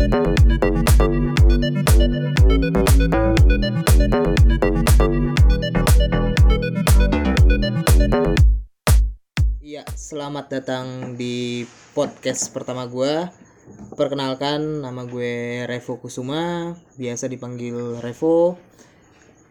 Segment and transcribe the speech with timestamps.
[0.00, 0.08] Iya,
[9.92, 13.28] selamat datang di podcast pertama gue.
[13.92, 18.56] Perkenalkan, nama gue Revo Kusuma, biasa dipanggil Revo.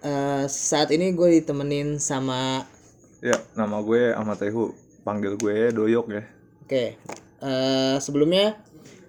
[0.01, 2.65] Eh, saat ini gue ditemenin sama,
[3.21, 4.73] Ya, nama gue Ahmad Tehu.
[5.05, 6.25] Panggil gue Doyok ya.
[6.65, 6.85] oke,
[7.37, 8.57] eh, sebelumnya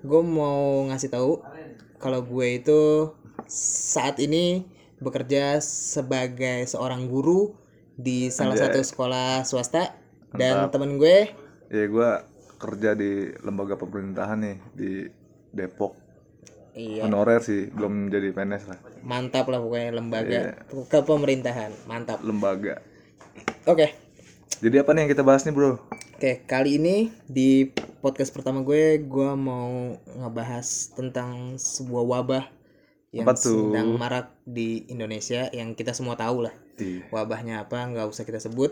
[0.01, 1.33] gue mau ngasih tahu
[1.97, 2.81] kalau gue itu
[3.47, 4.65] saat ini
[4.99, 7.53] bekerja sebagai seorang guru
[7.97, 9.93] di salah satu sekolah swasta
[10.33, 11.29] dan temen gue
[11.71, 12.11] Ya, gue
[12.59, 14.91] kerja di lembaga pemerintahan nih di
[15.51, 15.95] Depok.
[16.75, 18.79] iya Honorer sih, belum jadi PNS lah.
[19.03, 20.41] mantap lah pokoknya lembaga
[20.87, 22.83] kepemerintahan mantap Lembaga.
[23.65, 23.87] oke
[24.61, 25.81] Jadi apa nih yang kita bahas nih, Bro?
[26.21, 27.65] Oke kali ini di
[28.05, 32.45] podcast pertama gue gue mau ngebahas tentang sebuah wabah
[33.09, 33.73] yang Apa tuh?
[33.73, 36.53] sedang marak di Indonesia yang kita semua tahu lah.
[36.77, 37.09] Iya.
[37.09, 38.69] wabahnya apa nggak usah kita sebut.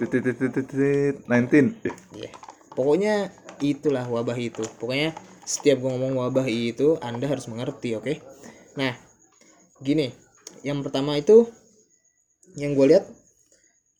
[0.00, 1.84] Titit titit titit 19.
[1.84, 2.32] Eh, ya
[2.72, 3.28] pokoknya
[3.60, 4.64] itulah wabah itu.
[4.80, 5.12] Pokoknya
[5.44, 8.24] setiap gue ngomong wabah itu anda harus mengerti oke?
[8.80, 8.96] Nah
[9.84, 10.16] gini.
[10.64, 11.44] Yang pertama itu
[12.56, 13.04] yang gue lihat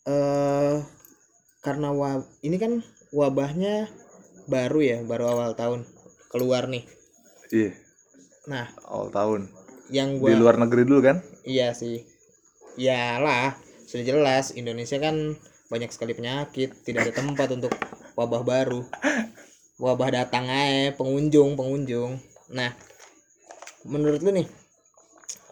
[0.08, 0.99] eh
[1.60, 2.80] karena wa ini kan
[3.12, 3.88] wabahnya
[4.48, 5.84] baru ya baru awal tahun
[6.32, 6.84] keluar nih.
[7.50, 7.72] Iya,
[8.48, 9.42] nah awal tahun.
[9.90, 11.18] yang Di gue luar negeri dulu kan?
[11.42, 12.06] iya sih.
[12.78, 13.58] Iyalah
[13.90, 15.34] sudah jelas Indonesia kan
[15.66, 17.74] banyak sekali penyakit tidak ada tempat untuk
[18.14, 18.86] wabah baru.
[19.82, 22.22] Wabah datang aja pengunjung pengunjung.
[22.54, 22.70] Nah
[23.82, 24.46] menurut lu nih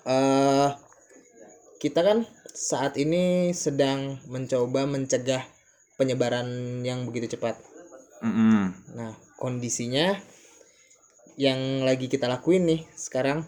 [0.06, 0.70] eh
[1.82, 2.18] kita kan
[2.54, 5.42] saat ini sedang mencoba mencegah
[5.98, 6.46] penyebaran
[6.86, 7.58] yang begitu cepat
[8.22, 8.74] Mm-mm.
[8.98, 10.18] Nah, kondisinya
[11.38, 13.46] yang lagi kita lakuin nih sekarang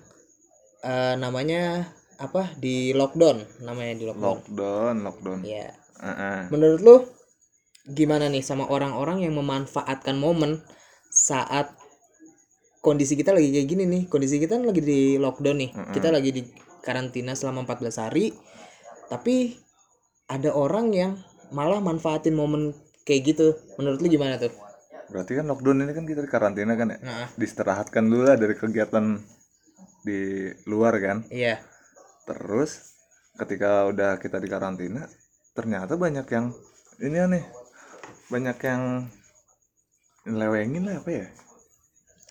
[0.86, 2.54] eh, namanya apa?
[2.54, 4.36] Di lockdown, namanya di lockdown.
[4.44, 5.38] Lockdown, lockdown.
[5.42, 5.74] Ya.
[6.00, 6.52] Heeh.
[6.54, 6.96] Menurut lu
[7.90, 10.62] gimana nih sama orang-orang yang memanfaatkan momen
[11.10, 11.74] saat
[12.78, 14.02] kondisi kita lagi kayak gini nih.
[14.06, 15.70] Kondisi kita kan lagi di lockdown nih.
[15.90, 16.42] Kita lagi di
[16.84, 18.30] karantina selama 14 hari.
[19.10, 19.58] Tapi
[20.30, 21.12] ada orang yang
[21.50, 22.74] malah manfaatin momen
[23.04, 23.46] kayak gitu.
[23.78, 24.52] Menurut lu gimana tuh?
[25.10, 26.98] Berarti kan lockdown ini kan kita di karantina kan ya?
[27.02, 29.18] Nah, Diistirahatkan dulu lah dari kegiatan
[30.06, 31.18] di luar kan?
[31.28, 31.58] iya.
[32.24, 32.94] Terus
[33.34, 35.02] ketika udah kita di karantina,
[35.52, 36.54] ternyata banyak yang
[37.02, 37.44] ini aneh,
[38.30, 38.82] banyak yang
[40.28, 41.26] lewengin lah apa ya?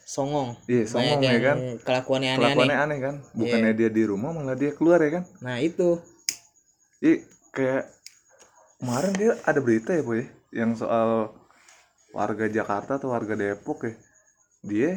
[0.09, 1.57] songong Iya, songong banyak ya kan?
[1.86, 3.16] kelakuannya aneh-aneh Kelakuannya aneh kan?
[3.38, 5.24] Bukannya dia di rumah malah dia keluar ya kan?
[5.44, 6.00] nah itu
[6.97, 7.84] Iya, kayak
[8.79, 11.35] kemarin dia ada berita ya boy, yang soal
[12.09, 13.94] warga Jakarta atau warga Depok ya,
[14.62, 14.91] dia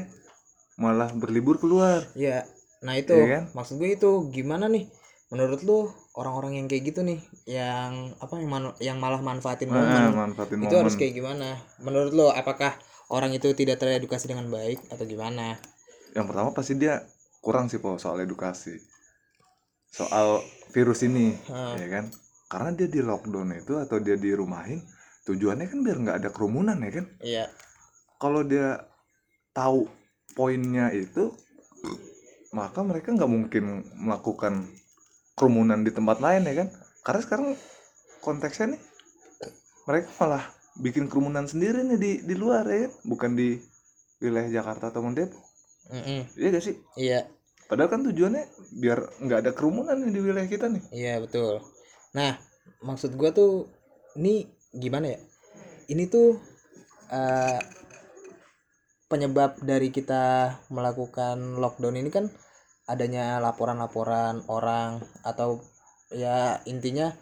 [0.74, 2.06] malah berlibur keluar.
[2.16, 2.46] ya
[2.82, 3.44] nah itu Iya kan?
[3.54, 4.90] maksud gue itu gimana nih
[5.30, 9.78] menurut lu orang-orang yang kayak gitu nih yang apa yang man- yang malah manfaatin Nah,
[9.78, 10.80] momen manfaatin itu momen.
[10.82, 12.74] harus kayak gimana menurut lu apakah
[13.06, 15.62] orang itu tidak teredukasi dengan baik atau gimana
[16.10, 17.06] yang pertama pasti dia
[17.38, 18.82] kurang sih po soal edukasi
[19.88, 20.42] soal
[20.72, 21.78] virus ini Hmm.
[21.78, 22.04] ya kan
[22.52, 24.84] karena dia di lockdown itu atau dia dirumahin
[25.24, 27.06] tujuannya kan biar nggak ada kerumunan ya kan?
[27.24, 27.44] Iya.
[28.20, 28.84] Kalau dia
[29.56, 29.88] tahu
[30.36, 31.32] poinnya itu
[32.52, 34.68] maka mereka nggak mungkin melakukan
[35.32, 36.68] kerumunan di tempat lain ya kan?
[37.00, 37.48] Karena sekarang
[38.20, 38.82] konteksnya nih
[39.88, 40.44] mereka malah
[40.76, 42.92] bikin kerumunan sendiri nih di di luar ya kan?
[43.08, 43.56] bukan di
[44.20, 45.40] wilayah Jakarta atau Depok
[45.90, 46.30] Mm-mm.
[46.38, 46.76] iya gak sih?
[46.94, 47.26] Iya.
[47.66, 48.44] Padahal kan tujuannya
[48.78, 50.82] biar nggak ada kerumunan nih di wilayah kita nih.
[50.92, 51.58] iya betul
[52.12, 52.36] nah
[52.80, 53.68] maksud gua tuh
[54.16, 55.20] ini gimana ya
[55.88, 56.36] ini tuh
[57.08, 57.60] eh,
[59.08, 62.32] penyebab dari kita melakukan lockdown ini kan
[62.88, 65.60] adanya laporan-laporan orang atau
[66.12, 67.12] ya intinya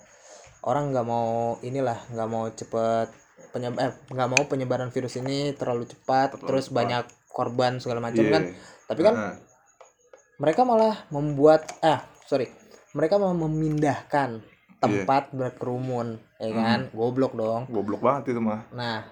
[0.62, 3.10] orang nggak mau inilah nggak mau cepet
[3.50, 8.32] penyebab eh, nggak mau penyebaran virus ini terlalu cepat terus banyak korban segala macam Iya.
[8.34, 8.42] kan
[8.86, 9.36] tapi kan Heeh.
[10.38, 12.50] mereka malah membuat ah sorry
[12.94, 14.42] mereka mau memindahkan
[14.80, 16.80] tempat berkerumun ya kan?
[16.90, 17.68] Goblok dong.
[17.68, 18.64] Goblok banget itu mah.
[18.72, 19.04] nah.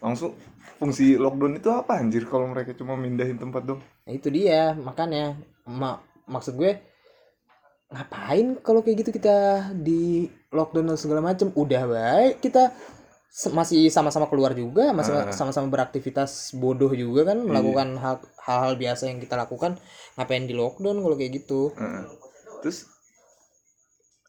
[0.00, 0.32] Langsung
[0.76, 3.80] fungsi lockdown itu apa anjir kalau mereka cuma mindahin tempat dong?
[4.04, 5.32] itu dia makanya
[5.64, 6.76] ma- maksud gue
[7.88, 9.36] ngapain kalau kayak gitu kita
[9.76, 12.74] di lockdown dan segala macam udah baik kita
[13.50, 15.30] masih sama-sama keluar juga masih Ah.
[15.30, 19.74] sama-sama beraktivitas bodoh juga kan melakukan hal hal biasa yang kita lakukan.
[20.14, 21.74] Ngapain di lockdown kalau kayak gitu?
[21.74, 22.06] Heeh.
[22.62, 22.86] Terus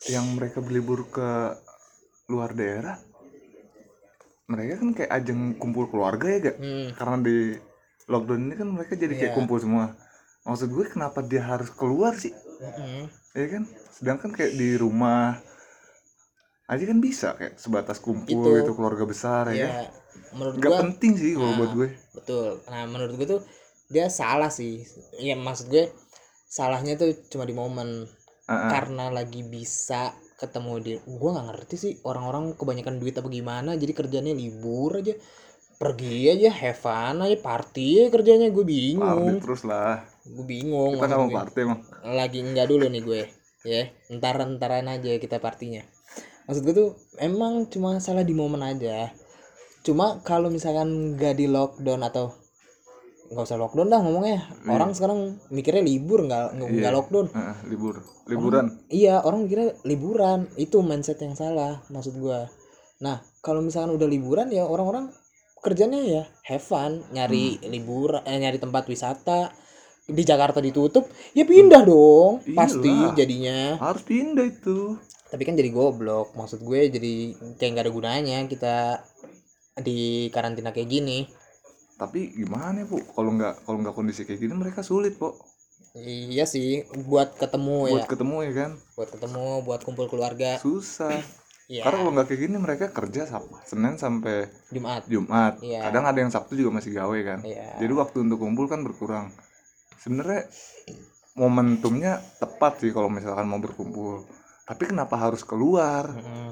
[0.06, 1.30] yang mereka berlibur ke
[2.28, 2.98] luar daerah,
[4.46, 6.58] mereka kan kayak ajang kumpul keluarga ya gak?
[6.58, 7.38] hmm, Karena di
[8.06, 9.38] lockdown ini kan mereka jadi kayak Iya.
[9.38, 9.86] kumpul semua.
[10.46, 12.30] maksud gue kenapa dia harus keluar sih
[12.62, 13.10] Mm-mm.
[13.34, 15.42] ya kan sedangkan kayak di rumah
[16.66, 18.62] aja kan bisa kayak sebatas kumpul Itu.
[18.62, 19.74] itu, keluarga besar ya, kan ya
[20.30, 21.58] menurut nggak gua penting sih kalau Nah.
[21.58, 23.42] buat gue betul nah menurut gue tuh
[23.90, 24.86] dia salah sih
[25.18, 25.90] ya maksud gue
[26.46, 28.06] salahnya tuh cuma di momen
[28.46, 28.70] Ah.
[28.70, 33.90] karena lagi bisa ketemu di gue nggak ngerti sih orang-orang kebanyakan duit apa gimana jadi
[33.98, 35.18] kerjanya libur aja
[35.76, 40.08] pergi aja have fun aja party aja kerjanya gue Party bingung terus lah.
[40.24, 41.80] Gue bingung kita mau party emang.
[42.06, 43.22] Lagi enggak dulu nih gue
[43.68, 43.84] ya.
[44.08, 45.84] Entar entaran aja kita partinya.
[46.48, 46.90] Maksud gue tuh
[47.20, 49.12] emang cuma salah di momen aja.
[49.84, 52.34] Cuma kalau misalkan nggak di lockdown atau
[53.26, 54.40] nggak usah lockdown dah ngomongnya.
[54.66, 55.20] Orang sekarang
[55.50, 56.94] mikirnya libur nggak nggak Iya.
[56.94, 57.28] lockdown.
[57.32, 58.02] Ah, libur.
[58.26, 58.66] Liburan.
[58.88, 60.46] Iya orang mikirnya liburan.
[60.56, 62.42] Itu mindset yang salah maksud gue
[62.96, 65.12] nah kalau misalkan udah liburan ya orang-orang
[65.60, 69.52] kerjanya ya have fun nyari liburan eh, nyari tempat wisata.
[70.06, 73.18] Di Jakarta ditutup ya pindah dong pasti Iyalah.
[73.18, 73.60] jadinya.
[73.82, 74.96] Harus pindah itu.
[75.26, 77.14] Tapi kan jadi goblok maksud gue jadi
[77.58, 78.76] kayak nggak ada gunanya kita
[79.76, 81.26] di karantina kayak gini
[81.96, 83.00] tapi gimana ya bu?
[83.16, 85.36] Kalau nggak kalau nggak kondisi kayak gini mereka sulit po
[85.96, 88.72] iya sih buat ketemu buat ya ketemu ya kan?
[89.00, 90.60] Buat ketemu buat kumpul keluarga.
[90.60, 91.24] Susah.
[91.72, 95.08] Ya karena kalau nggak kayak gini mereka kerja Sab- senin sampai Jumat.
[95.08, 95.64] Jumat.
[95.64, 95.88] Iya.
[95.90, 97.40] kadang ada yang sabtu juga masih gawe kan?
[97.48, 97.80] Iya.
[97.80, 99.32] jadi waktu untuk kumpul kan berkurang.
[100.04, 100.46] Sebenarnya
[101.34, 104.28] momentumnya tepat sih kalau misalkan mau berkumpul.
[104.68, 106.12] Tapi kenapa harus keluar?
[106.12, 106.52] Mm-mm.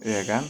[0.00, 0.40] ya kan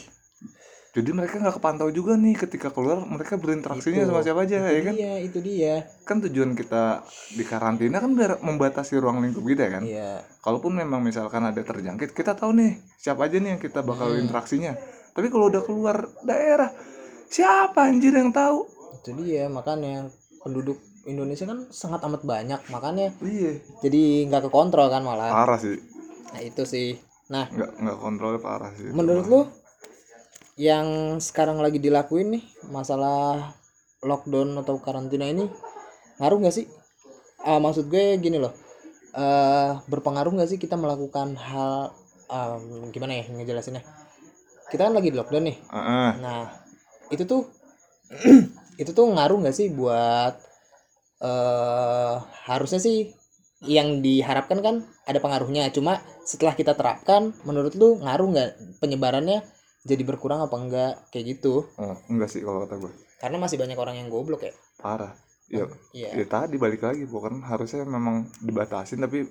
[0.91, 4.11] jadi mereka nggak kepantau juga nih ketika keluar mereka berinteraksinya Itu.
[4.11, 4.95] sama siapa aja ya kan?
[4.99, 5.87] iya itu dia.
[6.03, 9.87] Kan tujuan kita di karantina kan biar membatasi ruang lingkup kita kan?
[9.87, 10.19] Iya.
[10.43, 14.23] Kalaupun memang misalkan ada terjangkit kita tahu nih siapa aja nih yang kita bakal Hmm.
[14.27, 14.75] interaksinya.
[15.15, 15.97] Tapi kalau udah keluar
[16.27, 16.75] daerah
[17.31, 18.67] siapa anjir yang tahu?
[18.99, 20.11] Itu dia makanya
[20.43, 20.75] penduduk
[21.07, 23.57] Indonesia kan sangat amat banyak makanya iya.
[23.81, 25.31] jadi nggak kekontrol kan malah.
[25.31, 25.79] Parah sih.
[26.35, 26.99] Nah itu sih.
[27.31, 27.47] Nah.
[27.47, 28.91] Nggak nggak kontrolnya parah sih.
[28.91, 29.41] Menurut lu
[30.61, 33.57] yang sekarang lagi dilakuin nih masalah
[34.05, 35.49] lockdown atau karantina ini
[36.21, 36.69] ngaruh nggak sih
[37.41, 38.53] Ah, maksud gue gini loh
[39.17, 41.97] eh berpengaruh nggak sih kita melakukan hal
[42.29, 42.61] ah,
[42.93, 43.81] gimana ya ngejelasinnya
[44.69, 46.11] kita kan lagi di lockdown nih Heeh.
[46.21, 46.53] Nah,
[47.09, 47.49] itu tuh
[48.83, 50.37] itu tuh ngaruh nggak sih buat
[51.25, 52.15] eh
[52.45, 53.17] harusnya sih
[53.65, 55.69] yang diharapkan kan ada pengaruhnya.
[55.73, 59.45] Cuma setelah kita terapkan, menurut lu ngaruh nggak penyebarannya
[59.83, 60.93] jadi berkurang apa enggak?
[61.09, 61.65] Kayak gitu?
[61.77, 64.53] Oh, enggak sih kalau kata gue Karena masih banyak orang yang goblok ya.
[64.77, 65.13] parah.
[65.51, 66.23] Ya Iya.
[66.23, 69.27] ya tadi balik lagi bukan harusnya memang dibatasin tapi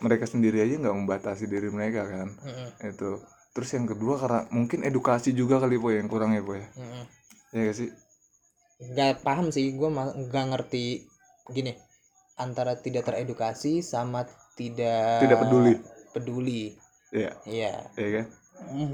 [0.00, 2.32] mereka sendiri aja nggak membatasi diri mereka kan.
[2.40, 3.20] Mm-mm, itu.
[3.52, 6.64] Terus yang kedua karena mungkin edukasi juga kali po yang kurang ya po ya?
[6.74, 7.04] Mm-mm.
[7.52, 7.88] ya gak sih?
[8.80, 11.04] Nggak paham sih, gue nggak ngerti
[11.52, 11.76] gini.
[12.40, 14.24] Antara tidak teredukasi sama
[14.56, 15.74] tidak tidak peduli.
[16.10, 16.62] peduli.
[17.12, 17.74] ya Iya.
[17.98, 18.26] ya kan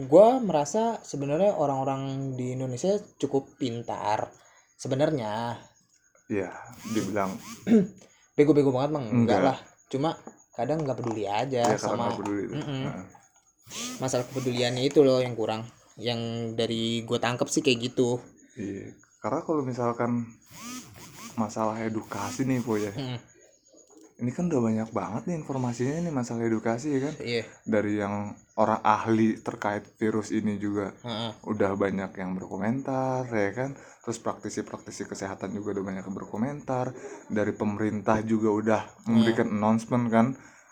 [0.07, 4.31] gue merasa sebenarnya orang-orang di Indonesia cukup pintar
[4.75, 5.59] sebenarnya
[6.27, 6.51] ya
[6.91, 7.35] dibilang
[8.37, 9.41] bego-bego banget mah enggak Enggak.
[9.43, 10.11] lah cuma
[10.53, 12.49] kadang nggak peduli aja ya sama peduli.
[12.51, 12.83] Mm-mm.
[12.89, 13.05] Heeh.
[13.99, 15.67] masalah kepeduliannya itu loh yang kurang
[15.97, 16.19] yang
[16.55, 18.21] dari gue tangkep sih kayak gitu
[18.57, 18.91] iya
[19.21, 20.25] karena kalau misalkan
[21.37, 23.19] masalah edukasi nih po ya Mm-mm.
[24.17, 27.15] Ini kan udah banyak banget nih informasinya nih masalah edukasi ya kan?
[27.21, 27.43] Iya.
[27.69, 31.37] Dari yang orang ahli terkait virus ini juga Heeh.
[31.45, 33.77] udah banyak yang berkomentar ya kan?
[33.77, 36.97] Terus praktisi-praktisi kesehatan juga udah banyak yang berkomentar.
[37.29, 40.27] Dari pemerintah juga udah memberikan announcement kan?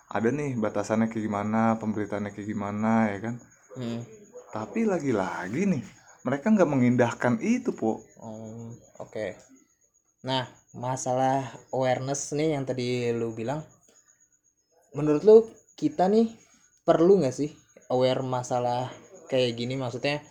[0.09, 3.37] Ada nih batasannya kayak gimana pemberitaannya kayak gimana ya kan?
[3.75, 4.07] Mm.
[4.55, 5.83] tapi lagi-lagi nih
[6.23, 8.71] mereka nggak mengindahkan itu po Oh,
[9.03, 9.35] oke.
[10.23, 13.63] Nah masalah awareness nih yang tadi lu bilang
[14.95, 15.37] menurut lu
[15.75, 16.31] kita nih
[16.87, 17.51] perlu nggak sih
[17.91, 18.89] aware masalah
[19.27, 19.75] kayak gini?
[19.75, 20.23] Maksudnya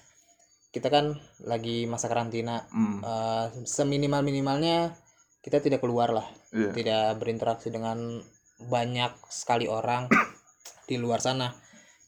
[0.73, 4.95] kita kan lagi masa karantina Hmm, eh, seminimal minimalnya
[5.43, 6.71] kita tidak keluar lah iya.
[6.71, 8.23] tidak berinteraksi dengan
[8.63, 10.07] banyak sekali orang
[10.89, 11.51] di luar sana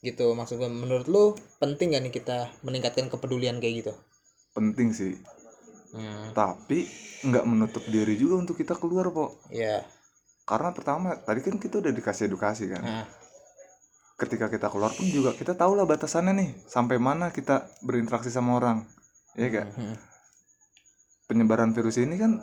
[0.00, 0.32] gitu.
[0.32, 1.24] Maksud gue menurut lu
[1.60, 3.92] penting gak nih kita meningkatkan kepedulian kayak gitu?
[4.56, 5.14] Penting sih
[5.92, 6.86] hmm, tapi
[7.26, 9.82] nggak menutup diri juga untuk kita keluar po ya
[10.46, 12.78] karena pertama tadi kan kita udah dikasih edukasi kan.
[12.78, 13.06] Nah,
[14.14, 18.56] ketika kita keluar pun juga kita tahu lah batasannya nih sampai mana kita berinteraksi sama
[18.56, 18.86] orang
[19.36, 19.94] ya gak hmm,
[21.28, 22.40] penyebaran virus ini kan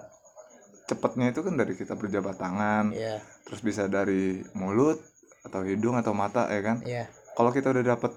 [0.85, 5.01] cepatnya itu kan dari kita berjabat tangan ya terus bisa dari mulut
[5.47, 6.77] atau hidung atau mata ya kan?
[6.85, 8.13] Ya kalau kita udah dapat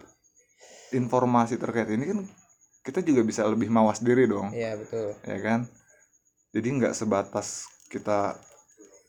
[0.92, 2.18] informasi terkait ini kan
[2.87, 4.55] kita juga bisa lebih mawas diri dong.
[4.55, 5.11] Ya betul.
[5.26, 5.66] Ya kan?
[6.55, 8.38] Jadi nggak sebatas kita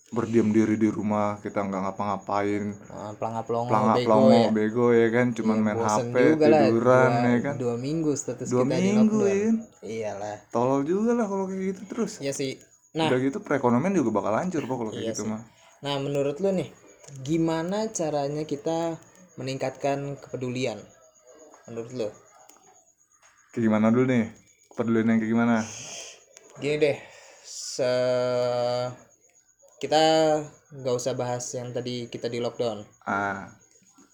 [0.08, 2.72] berdiam diri di rumah kita nggak ngapa-ngapain.
[2.74, 4.50] Nah, pelangap-pelongo pelangap bego ya.
[4.50, 5.28] bego ya kan?
[5.36, 7.54] Cuman Iya, main HP lah, tiduran dua, ya kan?
[7.60, 9.56] dua minggu status dua kita di minggu lockdown.
[9.84, 10.38] Ya iyalah.
[10.50, 12.12] Tolol juga lah kalau kayak gitu terus.
[12.24, 12.56] Ya sih.
[12.96, 13.12] Nah.
[13.12, 15.30] Udah gitu perekonomian juga bakal hancur kok kalau kayak Iya gitu sih.
[15.30, 15.42] mah.
[15.84, 16.70] Nah menurut lu nih
[17.28, 18.96] gimana caranya kita
[19.38, 20.80] meningkatkan kepedulian?
[21.68, 22.10] Menurut lu
[23.58, 24.30] kayak gimana dulu nih?
[24.70, 25.56] Kepedulian yang kayak gimana?
[26.62, 26.98] Gini deh
[27.42, 27.92] se
[29.82, 30.04] kita
[30.78, 32.86] nggak usah bahas yang tadi kita di lockdown.
[33.10, 33.50] Ah.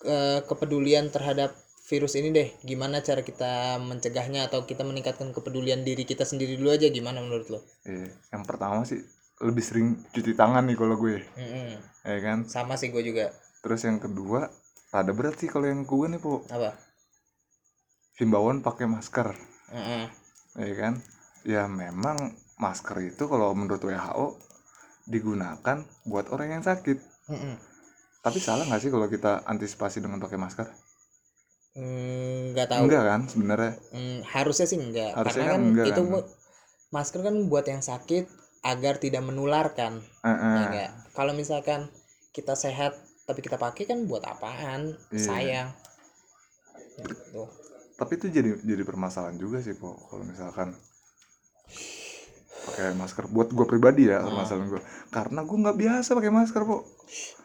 [0.08, 1.52] Eh, kepedulian terhadap
[1.92, 6.72] virus ini deh gimana cara kita mencegahnya atau kita meningkatkan kepedulian diri kita sendiri dulu
[6.72, 7.60] aja gimana menurut lo?
[7.84, 8.16] Iya.
[8.32, 9.04] yang pertama sih
[9.44, 11.20] lebih sering cuci tangan nih kalau gue.
[11.20, 11.84] Mm-mm.
[12.08, 12.48] ya kan?
[12.48, 13.36] Sama sih gue juga.
[13.60, 14.48] Terus yang kedua
[14.96, 16.48] rada berat sih kalau yang gue nih po.
[16.48, 16.93] Apa
[18.18, 19.34] himbauan pakai masker.
[19.74, 20.04] Mm-mm.
[20.62, 20.94] ya kan?
[21.44, 24.38] Ya memang masker itu kalau menurut WHO
[25.10, 27.00] digunakan buat orang yang sakit.
[27.32, 27.56] Mm-mm.
[28.24, 30.68] tapi salah nggak sih kalau kita antisipasi dengan pakai masker?
[31.76, 32.84] Mm, nggak tahu.
[32.88, 33.74] Enggak kan sebenarnya?
[33.92, 36.24] Mm, harusnya sih enggak Harusnya karena kan enggak itu kan.
[36.96, 38.32] masker kan buat yang sakit
[38.64, 40.00] agar tidak menularkan.
[40.24, 40.60] Eh, ya eh.
[40.72, 41.92] enggak kalau misalkan
[42.32, 42.96] kita sehat
[43.28, 44.96] tapi kita pakai kan buat apaan?
[45.12, 45.20] Iya.
[45.20, 45.70] sayang.
[47.04, 47.63] Gitu
[48.04, 50.76] tapi itu jadi jadi permasalahan juga sih po kalau misalkan
[52.64, 54.26] pakai masker buat gue pribadi ya Ah.
[54.26, 56.84] permasalahan gue karena gue nggak biasa pakai masker po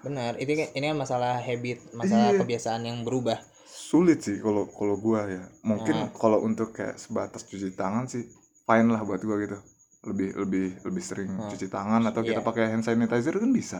[0.00, 2.38] benar ini kan- ini kan masalah habit masalah Iya.
[2.40, 6.10] kebiasaan yang berubah sulit sih kalau kalau gue ya mungkin Ah.
[6.12, 8.26] kalau untuk kayak sebatas cuci tangan sih
[8.64, 9.58] fine lah buat gue gitu
[10.04, 11.46] lebih lebih lebih sering Ah.
[11.48, 12.46] cuci tangan atau kita Iya.
[12.46, 13.78] pakai hand sanitizer kan bisa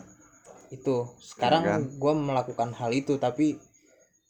[0.68, 1.80] itu sekarang kan?
[1.88, 3.56] gue melakukan hal itu tapi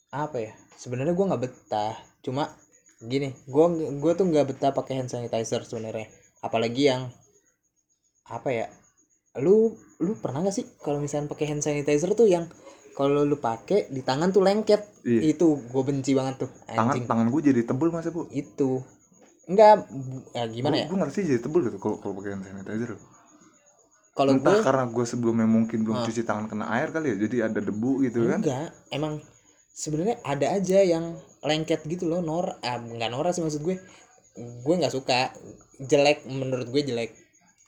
[0.08, 2.50] apa ya sebenarnya gue nggak betah cuma
[2.98, 6.10] gini gue gue tuh nggak betah pakai hand sanitizer sebenarnya.
[6.42, 7.10] Apalagi yang
[8.28, 8.66] apa ya
[9.38, 9.70] lu
[10.02, 12.50] lu pernah gak sih kalau misalnya pakai hand sanitizer tuh yang
[12.98, 14.82] kalau lu pakai di tangan tuh lengket?
[15.06, 15.32] Iya.
[15.32, 17.06] itu gue benci banget tuh tangan anjing.
[17.06, 18.26] tangan gue jadi tebel masa bu?
[18.28, 18.82] Itu.
[19.48, 19.86] Enggak
[20.34, 20.86] ya gimana ya?
[20.90, 22.98] gue ngerti jadi tebel gitu kalau kalau pakai hand sanitizer.
[24.12, 26.04] Kalau entah gue karena gue sebelumnya mungkin belum Ah.
[26.04, 28.42] cuci tangan kena air kali ya jadi ada debu gitu kan?
[28.42, 29.22] Enggak emang
[29.78, 31.14] sebenarnya ada aja yang
[31.46, 33.78] lengket gitu loh nor ah, nggak norak sih maksud gue.
[34.38, 35.30] Gue nggak suka
[35.78, 37.14] jelek menurut gue jelek.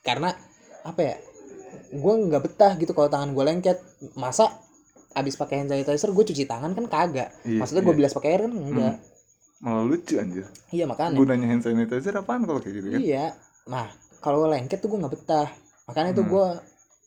[0.03, 0.35] Karena
[0.83, 1.15] apa ya
[1.95, 3.79] gue nggak betah gitu kalau tangan gue lengket.
[4.19, 4.51] Masa
[5.15, 7.31] abis pakai hand sanitizer gue cuci tangan kan kagak?
[7.47, 7.99] Iya, maksudnya gue iya.
[8.03, 8.95] bilas pakai air kan enggak
[9.61, 10.45] malah lucu anjir.
[10.73, 11.15] Iya makanya.
[11.15, 12.99] Gunanya hand sanitizer apaan kalau kayak gitu kan?
[12.99, 13.25] Iya.
[13.69, 13.87] Nah
[14.19, 15.49] kalau lengket tuh gue nggak betah.
[15.85, 16.33] Makanya tuh Hmm.
[16.33, 16.47] gue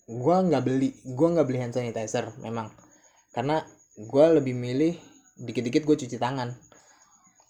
[0.04, 2.70] gue nggak beli gue nggak beli hand sanitizer memang.
[3.34, 3.58] Karena
[3.96, 4.94] gue lebih milih
[5.36, 6.50] dikit-dikit gue cuci tangan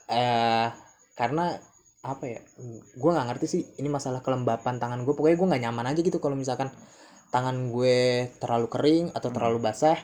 [0.07, 0.69] eh
[1.17, 1.57] karena
[2.05, 2.41] apa ya
[2.93, 6.21] gue nggak ngerti sih ini masalah kelembapan tangan gue pokoknya gue nggak nyaman aja gitu
[6.21, 6.69] kalau misalkan
[7.33, 9.37] tangan gue terlalu kering atau Hmm.
[9.41, 9.97] terlalu basah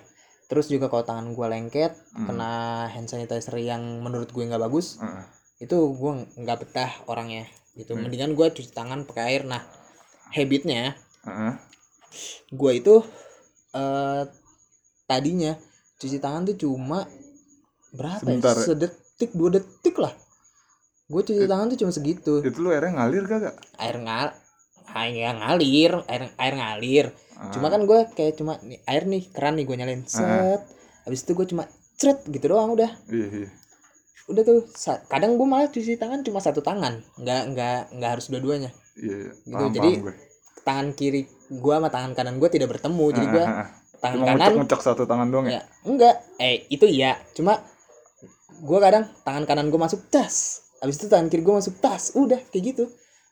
[0.48, 2.26] terus juga kalau tangan gue lengket Hmm.
[2.26, 2.52] kena
[2.88, 5.24] hand sanitizer yang menurut gue nggak bagus Heeh.
[5.60, 7.44] itu gue nggak betah orangnya
[7.76, 8.08] gitu Hmm.
[8.08, 9.60] mendingan gue cuci tangan pakai air nah
[10.32, 10.96] habitnya
[11.28, 11.52] Heeh.
[12.50, 13.04] gue itu
[13.70, 14.24] eh
[15.04, 15.52] tadinya
[16.00, 17.04] cuci tangan tuh cuma
[17.92, 18.58] berapa Sebentar ya.
[18.58, 18.64] Ya?
[18.64, 20.16] sedetik dua detik lah.
[21.06, 22.34] Gue cuci It- tangan tuh cuma segitu.
[22.40, 23.54] Itu lu airnya ngalir kagak?
[23.76, 24.28] Air ngal
[24.90, 27.06] air ngalir air air ngalir.
[27.40, 27.48] Ah.
[27.56, 30.02] cuma kan gue kayak cuma nih, air nih keran nih gue nyalain.
[30.04, 30.60] Set.
[31.04, 31.64] Habis itu gue cuma
[31.96, 32.90] cret gitu doang udah.
[33.08, 33.50] Iya iya.
[34.28, 34.64] Udah tuh
[35.08, 37.00] kadang gue malah cuci tangan cuma satu tangan.
[37.16, 38.70] Nggak nggak nggak harus dua-duanya.
[38.96, 39.30] Iya iya.
[39.34, 40.14] Gitu, paham, jadi paham gue.
[40.60, 43.06] tangan kiri gua sama tangan kanan gua tidak bertemu.
[43.10, 43.68] Jadi Ah, ah, ah.
[44.00, 44.50] Tangan Cuma kanan.
[44.64, 45.60] ngecek satu tangan doang ya?
[45.60, 46.16] Ya enggak.
[46.40, 47.20] Eh itu iya.
[47.36, 47.60] Cuma
[48.64, 50.66] gua kadang tangan kanan gua masuk tas.
[50.80, 52.16] Habis itu tangan kiri gua masuk tas.
[52.16, 52.84] Udah kayak gitu.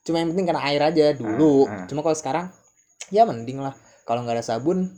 [0.04, 1.66] Cuma yang penting karena air aja dulu.
[1.66, 1.87] Ah, ah.
[1.88, 2.46] cuma kalau sekarang
[3.08, 3.75] ya mending lah.
[4.04, 4.88] Kalau nggak ada sabun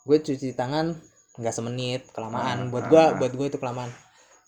[0.00, 0.96] gue cuci tangan
[1.38, 2.66] nggak semenit kelamaan.
[2.66, 3.08] Ah, buat gua ah.
[3.18, 3.90] buat gue itu kelamaan.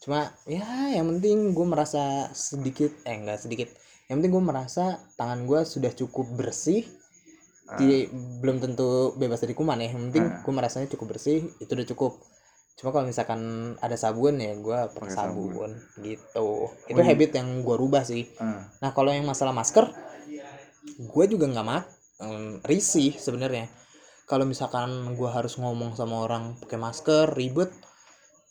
[0.02, 3.70] Cuma ya yang penting gue merasa sedikit eh enggak sedikit.
[4.10, 6.82] Yang penting gue merasa tangan gue sudah cukup bersih
[7.64, 7.76] Ah.
[7.76, 10.40] Ti- belum tentu bebas dari kuman ya yang penting Ah.
[10.40, 12.12] gue merasanya cukup bersih itu udah cukup
[12.72, 13.40] cuma kalau misalkan
[13.78, 15.52] ada sabun ya gue pakai sabun.
[15.52, 15.70] sabun.
[16.00, 16.48] gitu
[16.84, 17.04] itu Oh, iya.
[17.06, 18.66] habit yang gue rubah sih Ah.
[18.78, 19.86] nah kalau yang masalah masker
[20.98, 21.84] gue juga nggak mak
[22.18, 23.70] em, risih sebenarnya
[24.24, 27.70] kalau misalkan gue harus ngomong sama orang pakai masker ribet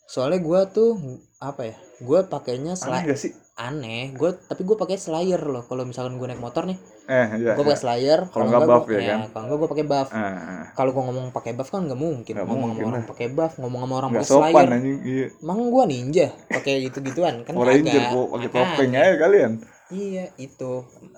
[0.04, 0.90] soalnya gue tuh
[1.38, 5.82] apa ya gue pakainya aneh selain sih aneh gue tapi gue pakai slayer loh kalau
[5.82, 8.94] misalkan gue naik motor nih eh iya gue pakai slayer Kalau nggak enggak buff gua-
[8.94, 9.20] ya kan?
[9.26, 10.08] kalau nggak gue pakai buff.
[10.10, 10.64] Ah.
[10.72, 12.32] kalau gue ngomong pakai buff kan nggak mungkin.
[12.32, 15.26] Nggak ngomong mungkin sama orang pakai buff ngomong sama orang pakai sopan slayer anjing iya.
[15.36, 16.26] Emang gue ninja?
[16.46, 18.06] Pakai gitu gituan kan kagak.
[18.08, 19.52] po pakai topeng aja kalian.
[19.90, 20.72] Iya itu.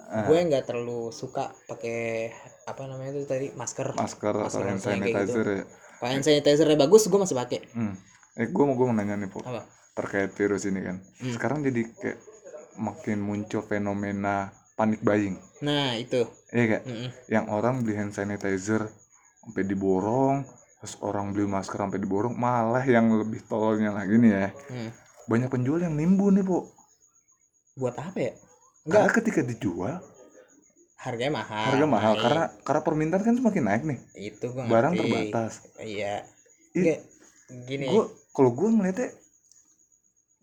[0.08, 0.24] Ah.
[0.24, 2.32] gue nggak terlalu suka pakai
[2.64, 3.92] apa namanya itu tadi masker.
[3.92, 5.64] Masker atau Masker hand masker yang kayak sanitizer ya.
[5.94, 7.60] Kalau hand sanitizernya bagus gue masih pakai.
[7.72, 7.94] Hmm.
[8.34, 9.62] eh gue mau gue mau nanya nih po apa?
[9.94, 10.96] Terkait virus ini kan.
[11.20, 11.30] Hmm.
[11.30, 12.18] sekarang jadi kayak
[12.74, 16.28] makin muncul fenomena panik buying nah itu.
[16.52, 17.08] Iya gak Mm-mm.
[17.26, 18.84] yang orang beli hand sanitizer
[19.40, 20.44] sampai diborong
[20.78, 24.48] terus orang beli masker sampai diborong malah yang lebih tololnya lagi nih ya.
[24.68, 24.90] Hmm.
[25.24, 26.68] banyak penjual yang nimbun nih po
[27.74, 28.32] buat apa ya?
[28.84, 29.96] Karena enggak ketika dijual
[31.00, 32.22] harganya mahal harga mahal naik.
[32.24, 33.98] karena karena permintaan kan semakin naik nih.
[34.20, 35.00] Itu gue barang ngerti.
[35.08, 35.52] terbatas.
[35.80, 36.14] Iya.
[36.76, 37.00] Enggak,
[37.64, 37.84] gini.
[37.88, 39.08] Gue kalau gue ngeliatnya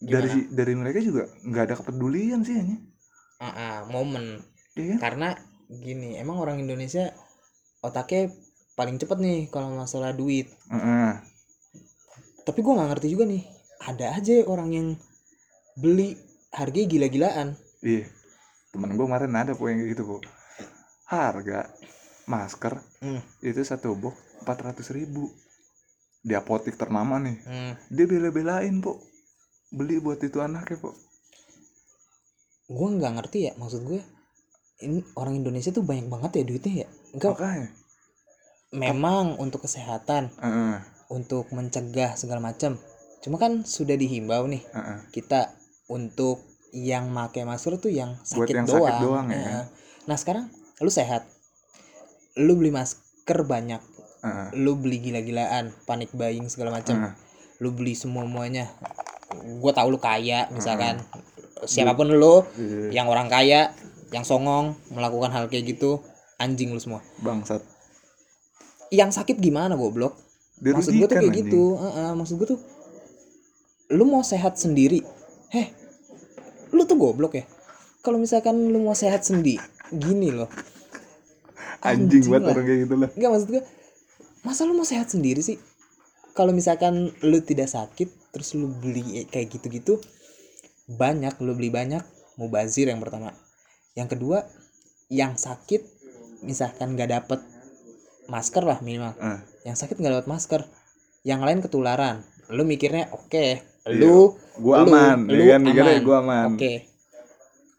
[0.02, 0.14] Gimana?
[0.18, 2.76] dari dari mereka juga nggak ada kepedulian sih ini
[3.38, 4.42] Ah, ah, momen
[4.76, 4.96] iya.
[5.00, 5.36] Karena
[5.68, 7.12] gini emang orang Indonesia
[7.80, 8.32] otaknya
[8.76, 10.52] paling cepet nih kalau masalah duit.
[10.70, 11.18] Heeh.
[12.42, 13.46] tapi gue nggak ngerti juga nih
[13.86, 14.88] ada aja orang yang
[15.78, 16.18] beli
[16.52, 17.48] harganya gila-gilaan.
[17.86, 18.10] Iya.
[18.74, 20.18] Temen gue kemarin ada po yang gitu po
[21.06, 21.68] harga
[22.26, 23.20] masker Hmm.
[23.42, 25.30] itu satu box empat ratus ribu.
[26.22, 27.38] Di apotik ternama nih.
[27.46, 27.74] Hmm.
[27.90, 29.02] dia bela-belain po
[29.72, 30.92] beli buat itu anaknya po
[32.68, 34.00] gue nggak ngerti ya maksud gue
[34.82, 36.88] ini orang Indonesia tuh banyak banget ya duitnya ya?
[37.14, 37.34] Enggak.
[37.38, 37.68] Makanya.
[38.72, 40.80] Memang untuk kesehatan Heeh,
[41.12, 42.80] untuk mencegah segala macam.
[43.20, 45.00] Cuma kan sudah dihimbau nih heeh.
[45.12, 45.52] kita
[45.92, 46.40] untuk
[46.72, 49.44] yang pakai masker tuh yang Buat sakit yang doang, sakit doang ya.
[49.44, 49.66] Nah,
[50.08, 50.48] nah sekarang
[50.80, 51.28] lu sehat.
[52.40, 53.84] Lu beli masker banyak.
[54.24, 56.96] Heeh, lu beli gila-gilaan panik buying segala macam.
[56.98, 57.16] Heeh.
[57.62, 58.74] lu beli semua muanya
[59.40, 61.00] gue tahu lu kaya misalkan.
[61.62, 63.70] Siapa pun lu Iya, yang orang kaya
[64.12, 66.04] yang songong melakukan hal kayak gitu
[66.36, 67.00] anjing lu semua.
[67.24, 67.64] Bangsat.
[68.92, 70.20] Yang sakit gimana goblok?
[70.60, 71.48] Dia maksud gue tuh kayak anjing.
[71.48, 72.60] gitu Heeh, maksud gue tuh
[73.92, 75.04] lu mau sehat sendiri
[75.52, 75.68] heh
[76.72, 77.46] lu tuh goblok ya?
[78.04, 79.60] Kalau misalkan lu mau sehat sendiri
[79.92, 80.52] gini loh.
[81.82, 82.54] Anjing banget lah.
[82.54, 83.64] orang kayak gitu lah Enggak maksud gue
[84.46, 85.58] masa lu mau sehat sendiri sih?
[86.36, 90.00] Kalau misalkan lu tidak sakit terus lu beli kayak gitu-gitu
[90.88, 92.04] banyak lu beli banyak
[92.40, 93.36] mubazir yang pertama
[93.94, 94.48] yang kedua
[95.12, 95.84] yang sakit
[96.42, 97.40] misalkan gak dapet
[98.32, 99.12] masker lah minimal.
[99.20, 100.64] Eh, yang sakit nggak lewat masker.
[101.28, 102.24] Yang lain ketularan.
[102.50, 106.02] Lu mikirnya oke lu gua lu- aman lu ya kan aman.
[106.06, 106.50] gua aman.
[106.54, 106.74] Oke.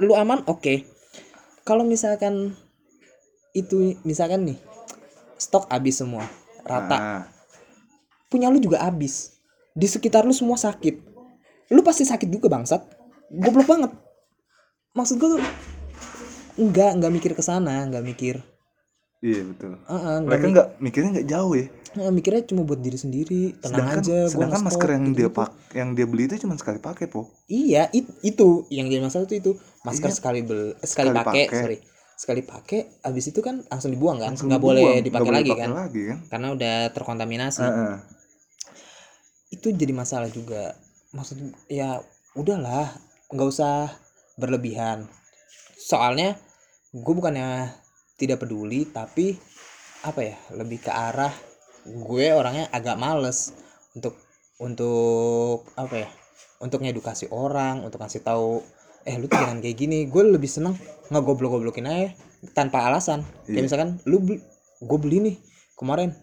[0.02, 0.40] Lu aman?
[0.50, 0.84] Oke.
[1.62, 2.58] Kalau misalkan
[3.54, 4.58] itu misalkan nih
[5.38, 6.26] stok habis semua
[6.66, 6.98] rata.
[6.98, 7.22] Ah,
[8.26, 9.38] punya lu juga habis.
[9.72, 10.98] Di sekitar lu semua sakit.
[11.70, 12.82] Lu pasti sakit juga bangsat.
[13.30, 13.92] Goblok banget.
[14.92, 15.42] Maksud gue tuh
[16.58, 18.36] enggak enggak mikir ke sana enggak mikir
[19.22, 22.80] iya betul Heeh, enggak mereka mi- nggak mikirnya nggak jauh ya Heeh, mikirnya cuma buat
[22.80, 25.36] diri sendiri tenang sedangkan aja sedangkan ngestok, masker yang dia gitu-gitu.
[25.36, 29.28] pak yang dia beli itu cuma sekali pakai po Iya, it- itu yang jadi masalah
[29.28, 29.52] tuh itu
[29.84, 30.16] masker Iya.
[30.16, 31.78] sekali bel eh, sekali, Sekali pakai, sorry.
[32.12, 34.32] Sekali pakai abis itu kan langsung dibuang kan?
[34.32, 35.68] Langsung nggak dibuang, boleh dipakai lagi kan?
[35.74, 37.60] lagi kan Karena udah terkontaminasi.
[37.60, 37.94] Heeh.
[39.52, 40.72] Itu jadi masalah juga.
[41.12, 41.36] Maksud
[41.68, 42.00] ya
[42.32, 42.88] udahlah,
[43.28, 43.92] nggak usah
[44.40, 45.04] berlebihan.
[45.82, 46.38] Soalnya
[46.94, 47.74] gue bukannya
[48.14, 49.34] tidak peduli tapi
[50.06, 51.32] apa ya lebih ke arah
[51.82, 53.50] gue orangnya agak males
[53.98, 54.14] untuk
[54.62, 56.08] untuk apa ya
[56.62, 58.62] untuk ngedukasi orang untuk ngasih tahu
[59.02, 60.06] eh lu tuh jangan kayak gini.
[60.06, 60.78] Gue lebih seneng
[61.10, 62.14] ngegoblok-goblokin aja
[62.54, 63.26] tanpa alasan.
[63.46, 63.58] Iya.
[63.58, 64.38] kayak misalkan lu beli
[64.82, 65.36] gue beli nih
[65.74, 66.14] kemarin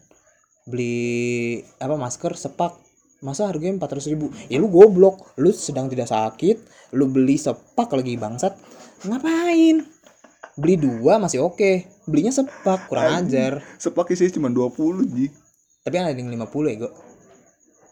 [0.64, 2.76] beli apa masker sepak
[3.20, 4.32] masa harganya empat ribu?
[4.48, 6.64] Ya lu goblok lu sedang tidak sakit
[6.96, 8.56] lu beli sepak lagi bangsat
[9.04, 9.86] ngapain?
[10.56, 11.88] Beli dua masih oke.
[12.04, 13.64] Belinya sepak kurang ajar.
[13.78, 15.28] Sepak isinya cuma 20 ji.
[15.80, 16.92] Tapi ada yang 50 ya gue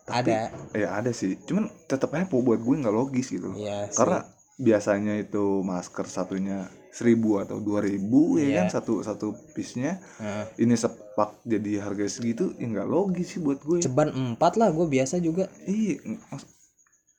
[0.07, 0.39] ada.
[0.71, 1.35] ya ada sih.
[1.43, 3.99] Cuman tetap aja buat gue nggak logis gitu Iya sih.
[3.99, 4.23] karena
[4.57, 8.55] biasanya itu masker satunya seribu atau dua ribu ya Iya.
[8.57, 8.67] kan?
[8.73, 9.99] Satu satu piece-nya.
[10.17, 10.63] Heeh.
[10.63, 13.79] ini sepak jadi harga segitu ya nggak logis sih buat gue.
[13.79, 15.47] Ceban empat lah gue biasa juga.
[15.63, 15.99] Iya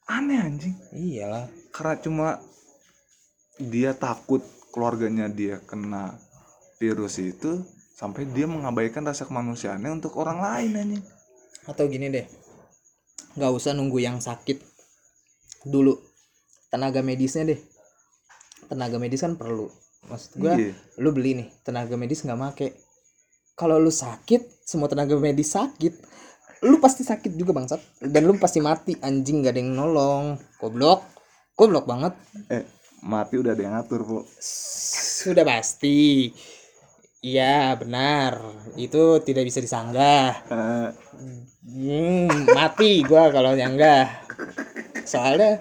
[0.09, 0.77] aneh anjing.
[0.91, 1.49] Iyalah.
[1.69, 2.29] Karena cuma
[3.59, 4.41] dia takut
[4.71, 6.15] keluarganya dia kena
[6.79, 7.67] virus itu
[7.99, 11.05] sampai dia mengabaikan rasa kemanusiaannya untuk orang lain anjing.
[11.67, 12.27] Atau gini deh
[13.39, 14.63] nggak usah nunggu yang sakit
[15.67, 15.99] dulu.
[16.71, 17.61] Tenaga medisnya deh.
[18.67, 19.71] Tenaga medis kan perlu.
[20.07, 20.73] Maksud gue Iya.
[21.03, 22.69] lu beli nih tenaga medis nggak make.
[23.59, 25.95] Kalau lu sakit semua tenaga medis sakit
[26.59, 27.79] lu pasti sakit juga bangsat.
[28.03, 30.27] Dan lu pasti mati anjing gak ada yang nolong.
[30.59, 31.07] Goblok.
[31.55, 32.15] Goblok banget.
[32.51, 34.19] Eh mati udah ada yang ngatur po
[35.19, 36.31] sudah pasti.
[37.19, 38.39] Iya benar.
[38.75, 40.47] Itu tidak bisa disanggah.
[40.49, 40.89] Eh,
[41.69, 44.25] Hmm, mati gua kalau yang enggak.
[45.05, 45.61] Soalnya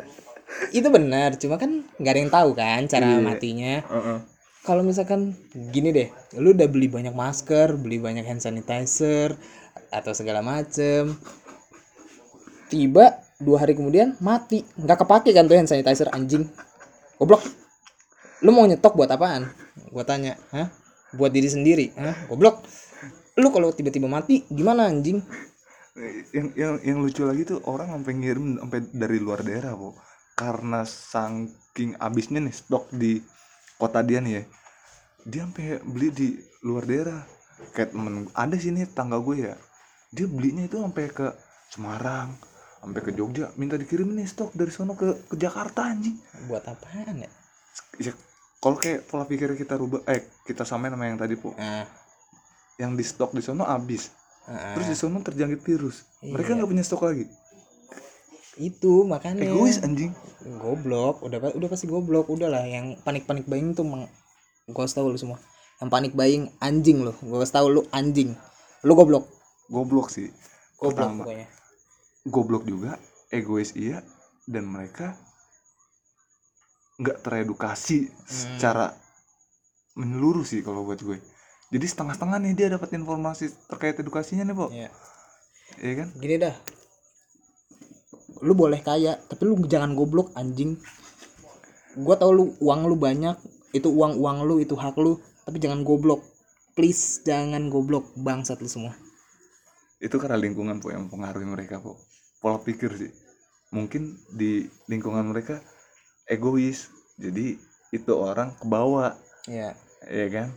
[0.71, 3.19] itu benar cuma kan nggak ada yang tahu kan cara Iya.
[3.19, 3.75] matinya.
[3.83, 4.19] Heeh.
[4.63, 5.31] kalau misalkan
[5.71, 9.31] gini deh lu udah beli banyak masker beli banyak hand sanitizer
[9.89, 11.15] atau segala macem.
[12.67, 14.67] Tiba dua hari kemudian mati.
[14.75, 16.51] Nggak kepake kan tuh hand sanitizer anjing
[17.17, 17.43] goblok.
[18.45, 19.49] Lu mau nyetok buat apaan?
[19.89, 20.69] Gua tanya hah?
[21.17, 21.93] Buat diri sendiri?
[21.97, 22.29] Hah?
[22.29, 22.61] Goblok.
[23.37, 25.21] Lu kalau tiba-tiba mati gimana anjing?
[26.33, 29.97] Yang yang yang lucu lagi tuh orang sampai ngirim sampai dari luar daerah po
[30.37, 33.17] karena saking abisnya nih stok di
[33.81, 34.43] kota dia nih ya.
[35.25, 36.29] Dia sampai beli di
[36.61, 37.21] luar daerah.
[37.73, 37.97] Kayak
[38.37, 39.57] ada sini tangga gue ya.
[40.13, 41.33] Dia belinya itu sampai ke
[41.67, 42.31] Semarang
[42.77, 46.15] sampai ke Jogja minta dikirim nih stok dari sono ke ke Jakarta anjing.
[46.47, 47.29] Buat apaan ya?
[47.97, 48.13] Ya
[48.57, 51.53] kalau kayak pola pikir kita rubah eh kita samain sama yang tadi po.
[51.53, 51.85] Nah,
[52.77, 54.13] yang di stok di sono abis
[54.45, 56.05] ah, terus di sono terjangkit virus.
[56.21, 56.55] Mereka Iya.
[56.61, 57.25] nggak punya stok lagi.
[58.57, 59.45] Itu makanya.
[59.45, 60.13] Egois anjing.
[60.57, 61.21] Goblok.
[61.21, 62.29] Udah udah pasti goblok.
[62.29, 64.09] Udahlah yang panik panik buying tuh meng
[64.69, 65.37] kasih tahu lu semua.
[65.77, 68.33] Yang panik buying anjing lo gua kasih tahu lu anjing.
[68.81, 69.29] Lu goblok.
[69.69, 70.33] Goblok sih.
[70.77, 71.21] Goblok Pertama.
[71.25, 71.47] pokoknya
[72.27, 72.99] goblok juga
[73.31, 74.03] egois iya
[74.47, 75.15] dan mereka
[76.97, 78.95] nggak teredukasi secara
[79.97, 81.17] menyeluruh sih kalau buat gue.
[81.67, 84.89] Jadi setengah-setengah nih dia dapat informasi terkait edukasinya nih po ya
[85.83, 86.07] iya kan?
[86.15, 86.55] Gini dah.
[88.39, 90.79] Lu boleh kaya tapi lu jangan goblok anjing.
[91.97, 93.35] Gua tahu lu uang lu banyak
[93.73, 96.23] itu uang uang lu itu hak lu tapi jangan goblok.
[96.77, 98.93] Please jangan goblok bangsat lu semua.
[99.97, 101.97] Itu karena lingkungan po yang mempengaruhi mereka po
[102.39, 103.11] pola pikir sih.
[103.73, 105.59] Mungkin di lingkungan mereka
[106.27, 107.57] egois jadi
[107.91, 109.15] itu orang kebawa
[109.47, 109.71] ya
[110.07, 110.27] iya.
[110.29, 110.49] Kan?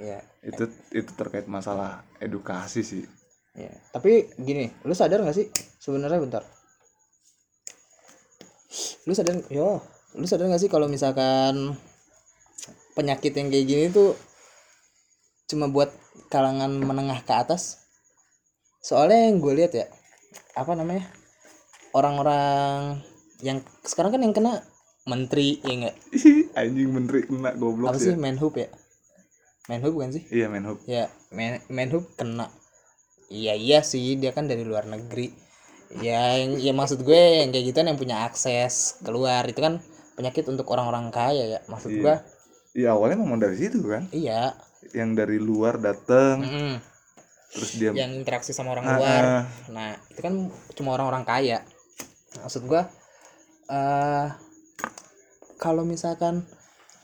[0.00, 3.04] Ya itu itu terkait masalah edukasi sih.
[3.50, 5.50] Ya, tapi gini, lu sadar gak sih?
[5.82, 6.42] Sebenarnya bentar.
[9.04, 9.82] Lu sadar yo,
[10.14, 11.74] lu sadar gak sih kalau misalkan
[12.94, 14.14] penyakit yang kayak gini tuh
[15.50, 15.90] cuma buat
[16.30, 17.82] kalangan menengah ke atas?
[18.80, 19.86] Soalnya yang gue lihat ya,
[20.54, 21.04] apa namanya?
[21.90, 23.00] Orang-orang
[23.40, 24.62] yang sekarang kan yang kena
[25.04, 25.96] menteri ya enggak?
[26.60, 28.18] Anjing menteri kena goblok Apa sih ya.
[28.18, 28.68] Menhub ya?
[29.66, 30.22] Menhub kan sih?
[30.28, 32.50] iya menhub ya men menhub kena
[33.30, 35.30] iya iya sih dia kan dari luar negeri
[35.96, 39.78] ya yang ya maksud gue yang kayak gitu yang punya akses keluar itu kan
[40.18, 42.02] penyakit untuk orang-orang kaya ya maksud Iya.
[42.02, 42.14] gue
[42.70, 44.54] Iya awalnya memang dari situ kan, iya
[44.94, 46.78] yang dari luar datang, mm-mm.
[47.50, 49.44] terus dia yang interaksi sama orang Ah, luar ah.
[49.70, 50.34] nah itu kan
[50.74, 51.58] cuma orang-orang kaya
[52.42, 52.82] maksud gue
[53.70, 54.28] eh
[55.60, 56.42] kalau misalkan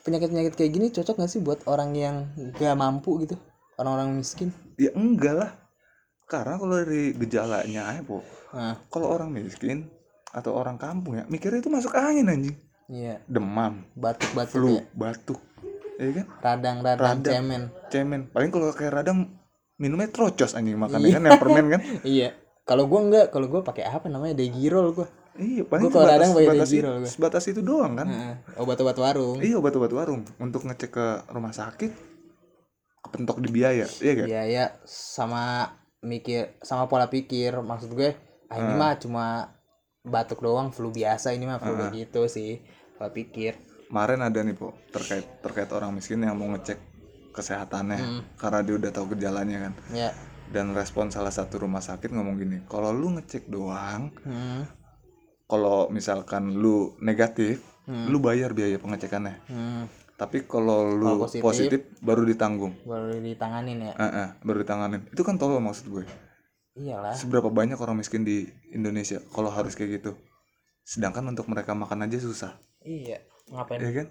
[0.02, 2.16] penyakit-penyakit kayak gini cocok gak sih buat orang yang
[2.56, 3.36] gak mampu gitu?
[3.76, 4.48] Orang-orang miskin?
[4.80, 5.50] Ya enggak lah,
[6.24, 8.24] karena kalau dari gejalanya aja po,
[8.56, 9.92] nah kalau orang miskin
[10.32, 12.56] atau orang kampung ya mikirnya itu masuk angin anjing,
[12.88, 13.20] iya.
[13.28, 15.40] Demam, batuk-batuk flu, ya batuk,
[16.00, 17.24] ya kan, radang-radang Radang.
[17.24, 17.62] cemen.
[17.92, 19.32] cemen, paling kalau kayak radang
[19.76, 21.80] minumnya trocos anjing makannya kan yang permen kan,
[22.16, 22.32] iya.
[22.66, 26.66] Kalau gua enggak kalau gua pakai apa namanya degirol gua iya paling Gua sebatas, pakai
[26.66, 29.38] sebatas, sebatas itu doang kan, Heeh, obat-obat warung.
[29.38, 30.22] Iya obat-obat warung.
[30.36, 31.92] Untuk ngecek ke rumah sakit,
[33.02, 35.70] kepentok di biaya, iya kan, iya ya sama
[36.02, 37.54] mikir sama pola pikir.
[37.54, 38.10] Maksud gue
[38.46, 39.26] ah ini mah cuma
[40.02, 42.62] batuk doang flu biasa ini mah flu begitu sih
[42.94, 43.58] pola pikir.
[43.86, 46.78] Kemarin ada nih po terkait terkait orang miskin yang mau ngecek
[47.30, 48.22] kesehatannya Hmm.
[48.34, 49.72] karena dia udah tahu gejalanya kan?
[49.92, 50.10] Ya.
[50.46, 54.62] Dan respon salah satu rumah sakit ngomong gini kalau lu ngecek doang hmm,
[55.46, 58.10] kalau misalkan lu negatif Hmm.
[58.10, 59.46] lu bayar biaya pengecekannya.
[59.46, 59.86] Hmm,
[60.18, 62.74] tapi kalau lu Kalau positif, positif, baru ditanggung.
[62.82, 63.92] baru ditanganin ya?
[63.94, 65.06] Eh, eh, baru ditanganin.
[65.14, 66.02] Itu kan tolol maksud gue.
[66.74, 67.14] Iyalah.
[67.14, 68.42] Seberapa banyak orang miskin di
[68.74, 70.18] Indonesia kalau harus kayak gitu?
[70.82, 72.58] Sedangkan untuk mereka makan aja susah.
[72.82, 73.22] Iya.
[73.54, 73.78] Ngapain?
[73.78, 74.06] Ya kan?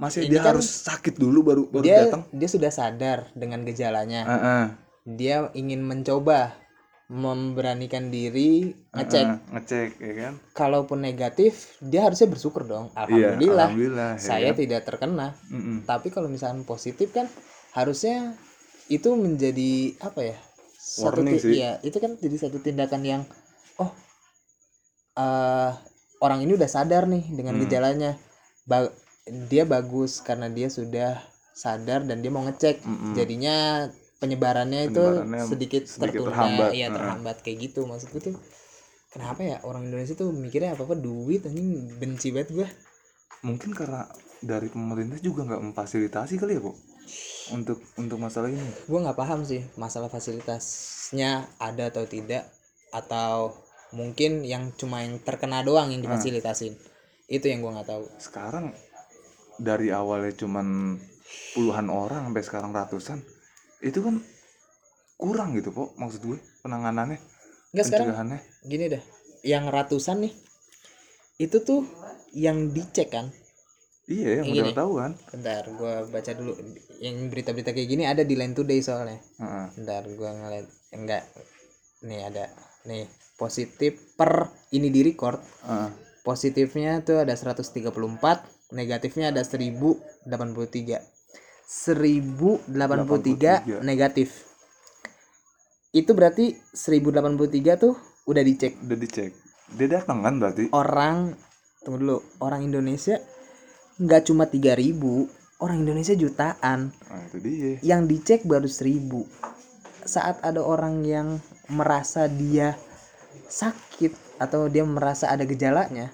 [0.00, 2.24] Masih Ini dia kan harus sakit dulu baru baru dia datang.
[2.32, 4.20] dia sudah sadar dengan gejalanya.
[4.24, 4.66] Eh, eh.
[5.12, 6.56] dia ingin mencoba
[7.04, 13.68] memberanikan diri ngecek Heeh, ngecek ya kan kalaupun negatif dia harusnya bersyukur dong iya alhamdulillah
[13.68, 14.56] alhamdulillah ya saya kan?
[14.56, 15.84] tidak terkena Mm-mm.
[15.84, 17.28] tapi kalau misalnya positif kan
[17.76, 18.32] harusnya
[18.88, 20.36] itu menjadi apa ya
[20.76, 21.52] satu Warning sih.
[21.60, 23.22] iya itu kan jadi satu tindakan yang
[23.76, 23.92] oh
[25.14, 25.70] eh
[26.24, 27.62] orang ini udah sadar nih dengan Hmm.
[27.68, 28.16] gejalanya
[28.64, 28.92] Ba-
[29.52, 31.20] dia bagus karena dia sudah
[31.52, 33.12] sadar dan dia mau ngecek Mm-mm.
[33.12, 33.88] jadinya
[34.24, 36.28] penyebarannya itu Penyebarannya sedikit, sedikit tertunda.
[36.32, 36.70] terhambat.
[36.72, 36.88] Heeh.
[36.90, 37.80] terhambat kayak gitu.
[37.84, 38.34] Maksudku tuh
[39.12, 42.66] kenapa ya orang Indonesia tuh mikirnya apa apa duit anjing benci banget gue
[43.46, 44.08] mungkin karena
[44.42, 46.76] dari pemerintah juga nggak memfasilitasi kali ya kok
[47.52, 48.64] untuk untuk masalah ini.
[48.88, 52.48] Gue nggak paham sih masalah fasilitasnya ada atau tidak
[52.90, 53.52] atau
[53.94, 56.74] mungkin yang cuma yang terkena doang yang difasilitasin.
[57.30, 58.04] Itu yang gua nggak tahu.
[58.18, 58.74] Sekarang
[59.56, 60.98] dari awalnya cuman
[61.54, 63.22] puluhan orang sampai sekarang ratusan
[63.84, 64.18] itu kan
[65.20, 67.20] kurang gitu kok maksud gue penanganannya
[67.76, 69.02] Enggak sekarang gini dah
[69.44, 70.34] yang ratusan nih
[71.38, 71.82] itu tuh
[72.34, 73.26] yang dicek kan?
[74.04, 75.12] Iya yang udah tahu kan?
[75.32, 76.52] Bentar gua baca dulu.
[77.00, 79.18] Yang berita-berita kayak gini ada di Line Today soalnya.
[79.40, 79.66] Heeh.
[79.80, 81.24] bentar gua ngeliat enggak.
[82.04, 82.52] Nih ada.
[82.84, 83.08] Nih
[83.40, 85.40] positif per ini di record.
[85.66, 85.90] Heeh.
[86.24, 87.92] positifnya tuh ada 134
[88.72, 90.24] negatifnya ada 1083
[91.66, 94.44] 1083 negatif.
[95.94, 97.94] Itu berarti 1083 tuh
[98.28, 98.76] udah dicek.
[98.82, 99.32] Udah dicek.
[99.74, 100.68] Dia datang kan berarti?
[100.74, 101.34] Orang
[101.84, 103.20] tunggu dulu orang Indonesia
[104.00, 106.90] nggak cuma 3000 orang Indonesia jutaan.
[106.90, 107.78] Nah itu dia.
[107.80, 109.54] Yang dicek baru 1000
[110.04, 111.40] saat ada orang yang
[111.72, 112.76] merasa dia
[113.48, 116.12] sakit atau dia merasa ada gejalanya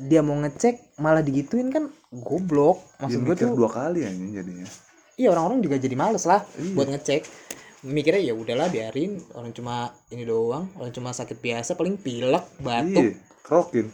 [0.00, 2.84] dia mau ngecek malah digituin kan goblok.
[3.00, 4.66] Maksud gue mikir tuh dua kali aja jadinya.
[5.12, 6.72] Iya orang-orang juga jadi males lah Iya.
[6.72, 7.22] buat ngecek.
[7.82, 9.18] Mikirnya ya udahlah biarin.
[9.32, 13.00] Orang cuma ini doang orang cuma sakit biasa paling pilek batuk.
[13.02, 13.88] Iya krokin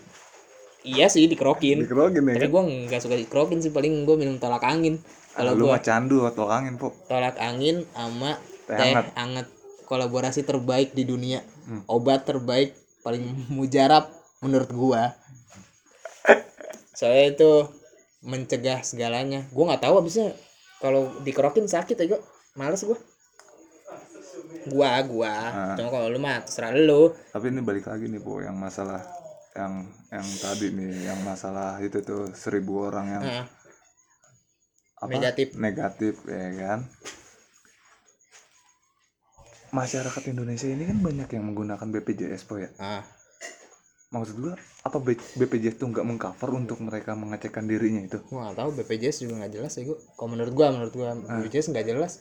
[0.86, 1.84] iya sih dikerokin.
[1.84, 2.52] Dikerokin ya tapi kan?
[2.54, 4.96] gue nggak suka dikerokin sih paling gue minum tolak angin.
[5.34, 9.06] Kalau lu gue mah candu atau angin po tolak angin sama Teh teh hangat.
[9.14, 9.46] hangat.
[9.84, 11.40] Kolaborasi terbaik di dunia.
[11.68, 11.84] Hmm.
[11.86, 13.24] obat terbaik paling
[13.56, 14.08] mujarab
[14.40, 15.12] menurut gua.
[16.98, 17.50] Soalnya itu
[18.28, 19.48] mencegah segalanya.
[19.50, 20.36] Gua nggak tahu abisnya
[20.78, 22.20] kalau dikerokin sakit ya gua.
[22.54, 22.98] Males gua.
[24.68, 25.34] Gua gua.
[25.48, 25.74] Ah.
[25.80, 27.16] cuma kalau lu mah terserah lu.
[27.32, 29.00] Tapi ini balik lagi nih po yang masalah
[29.56, 33.44] yang yang tadi nih yang masalah itu tuh seribu orang yang Nah,
[34.98, 35.10] apa?
[35.10, 35.46] Negatif.
[35.56, 36.80] negatif ya kan?
[39.68, 42.72] Masyarakat Indonesia ini kan banyak yang menggunakan BPJS po ya.
[42.80, 43.04] Ah,
[44.08, 44.96] maksud gua apa
[45.36, 48.18] BPJS tuh nggak mengcover untuk mereka mengecekkan dirinya itu?
[48.32, 49.98] Gua nggak tahu BPJS juga nggak jelas ya gua.
[50.16, 52.12] Kalau menurut gua menurut gua BPJS nggak jelas.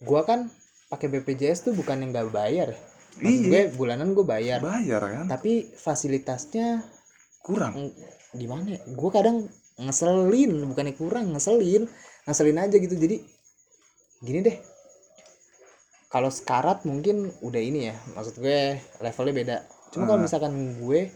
[0.00, 0.48] Gua kan
[0.90, 2.70] pakai BPJS tuh bukan yang nggak bayar.
[3.18, 4.62] Maksud gue bulanan gue bayar.
[4.62, 5.26] Bayar kan?
[5.26, 6.82] Tapi fasilitasnya
[7.42, 7.74] kurang.
[7.74, 7.94] ng-
[8.38, 8.80] gimana ya?
[8.86, 11.90] Gue kadang ngeselin bukannya kurang ngeselin.
[12.26, 12.94] Ngeselin aja gitu.
[12.94, 13.22] Jadi
[14.22, 14.56] gini deh.
[16.10, 19.56] Kalau sekarat mungkin udah ini ya maksud gue levelnya beda
[19.90, 21.10] cuma kalau misalkan gue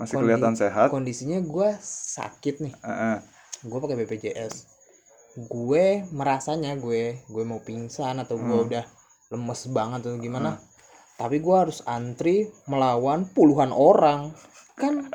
[0.00, 0.88] masih kondi- kelihatan sehat?
[0.88, 2.74] kondisinya gue sakit nih.
[2.74, 3.16] Eh, eh.
[3.62, 4.54] gue pakai BPJS
[5.32, 8.84] gue merasanya gue gue mau pingsan atau gue udah
[9.32, 10.60] lemes banget atau gimana
[11.22, 14.34] tapi gue harus antri melawan puluhan orang.
[14.74, 15.06] Kan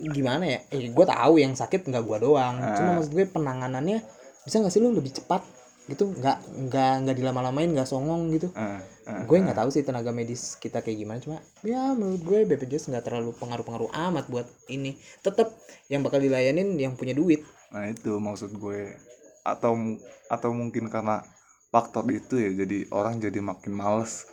[0.00, 0.58] gimana ya?
[0.74, 2.58] Eh, gue tahu yang sakit nggak gue doang.
[2.74, 4.02] Cuma maksud gue penanganannya
[4.42, 5.46] bisa nggak sih lu lebih cepat
[5.86, 8.50] gitu nggak nggak nggak dilama-lamain nggak songong gitu.
[8.58, 9.22] Eh, eh.
[9.22, 13.06] gue nggak tahu sih tenaga medis kita kayak gimana cuma ya menurut gue BPJS nggak
[13.06, 14.98] terlalu pengaruh-pengaruh amat buat ini.
[15.22, 15.54] Tetap
[15.86, 17.46] yang bakal dilayanin yang punya duit.
[17.70, 18.98] Nah itu maksud gue.
[19.46, 19.78] Atau
[20.26, 21.22] atau mungkin karena
[21.70, 24.26] faktor itu ya jadi orang jadi makin males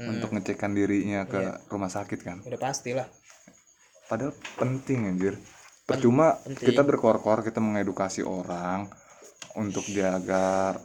[0.00, 2.44] untuk ngecekkan dirinya ke rumah sakit kan?
[2.44, 3.08] Udah pastilah
[4.10, 5.38] padahal penting anjir.
[5.86, 8.90] Percuma kita berkor-kor kita mengedukasi orang
[9.54, 10.78] untuk dia agar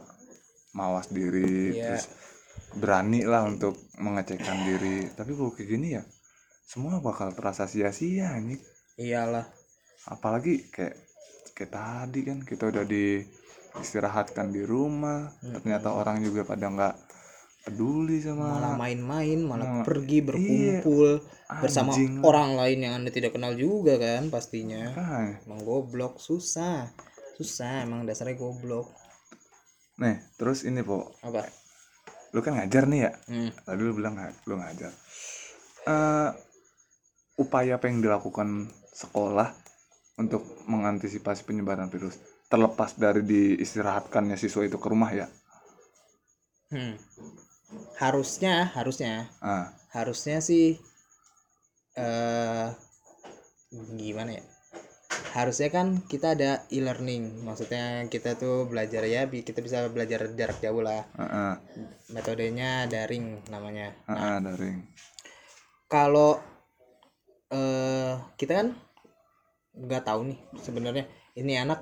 [0.72, 1.96] mawas diri Iya.
[1.96, 2.04] terus
[2.74, 5.08] berani lah untuk mengecekkan diri.
[5.08, 6.02] Tapi kalau kayak gini ya
[6.62, 8.58] semua bakal terasa sia-sia nih
[8.98, 9.46] iyalah.
[10.06, 10.96] Apalagi kayak
[11.52, 13.22] kayak tadi kan kita udah di
[13.76, 16.94] istirahatkan di rumah ternyata orang juga pada nggak
[17.62, 21.20] peduli malah sama main-main malah Nah, pergi berkumpul
[21.60, 22.22] bersama anjing.
[22.22, 24.92] orang lain yang anda tidak kenal juga kan pastinya.
[24.92, 25.44] Makanya.
[25.44, 26.88] emang goblok susah
[27.36, 28.88] susah emang dasarnya goblok.
[30.00, 31.12] Nih terus ini po.
[31.20, 31.44] Apa?
[32.32, 33.12] Lu kan ngajar nih ya?
[33.28, 33.50] Hmm.
[33.52, 34.16] tadi lu bilang
[34.48, 34.92] lu ngajar.
[35.84, 36.30] Eh
[37.36, 39.52] upaya apa yang dilakukan sekolah
[40.16, 42.16] untuk mengantisipasi penyebaran virus
[42.48, 45.28] terlepas dari diistirahatkannya siswa itu ke rumah ya?
[46.72, 46.96] Hmm.
[48.00, 49.28] harusnya harusnya.
[49.44, 49.70] Ah.
[49.92, 50.80] Harusnya sih
[51.96, 52.68] eh
[53.96, 54.44] gimana ya
[55.34, 57.42] harusnya kan kita ada e-learning.
[57.42, 61.08] Maksudnya kita tuh belajar ya kita bisa belajar jarak jauh lah.
[61.16, 61.52] Ah ah,
[62.12, 63.96] metodenya daring namanya.
[64.06, 64.86] Ah, ah, daring.
[65.86, 66.42] kalau
[67.46, 68.68] eh kita kan
[69.70, 71.06] nggak tahu nih sebenarnya
[71.38, 71.78] ini anak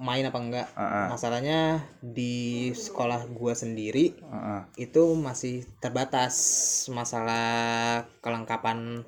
[0.00, 4.60] main apa enggak ah ah, masalahnya di sekolah gua sendiri ah, ah.
[4.80, 6.34] itu masih terbatas
[6.88, 9.04] masalah kelengkapan.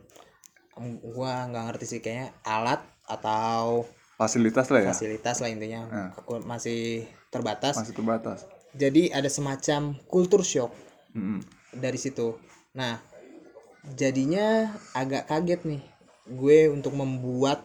[1.01, 3.85] Gua nggak ngerti sih kayaknya alat atau
[4.17, 4.93] fasilitas lah ya?
[4.95, 5.83] Fasilitas lah intinya.
[5.91, 6.11] Ah.
[6.19, 7.77] Aku masih terbatas.
[7.77, 8.49] Masih terbatas.
[8.75, 10.75] Jadi ada semacam kultur shock
[11.15, 11.43] Mm-mm.
[11.75, 12.35] dari situ.
[12.75, 12.99] Nah
[13.95, 15.83] jadinya agak kaget nih
[16.25, 17.61] gue untuk membuat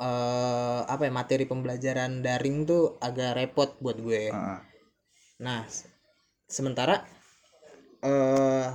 [0.00, 4.32] eh apa ya materi pembelajaran daring tuh agak repot buat gue.
[4.32, 4.60] Heeh.
[5.40, 5.64] nah
[6.44, 7.00] sementara
[8.04, 8.68] eh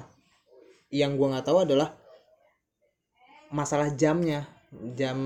[0.93, 1.93] yang gua nggak tahu adalah
[3.51, 4.47] masalah jamnya
[4.95, 5.17] jam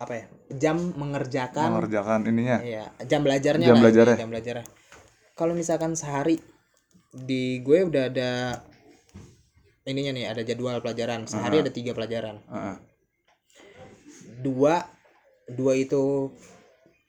[0.00, 0.26] apa ya
[0.56, 4.16] jam mengerjakan mengerjakan ininya Iya, jam belajarnya Jam lah, belajarnya.
[4.16, 4.66] jam belajarnya.
[5.36, 6.36] Kalau misalkan sehari
[7.10, 8.62] di gue udah ada
[9.88, 11.26] ininya nih, ada jadwal pelajaran.
[11.26, 12.38] Sehari ada tiga pelajaran.
[12.46, 12.76] Heeh.
[14.44, 14.84] Dua,
[15.50, 16.30] dua itu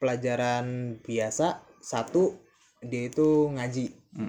[0.02, 1.62] pelajaran biasa.
[1.82, 2.40] Satu
[2.82, 3.86] dia itu ngaji,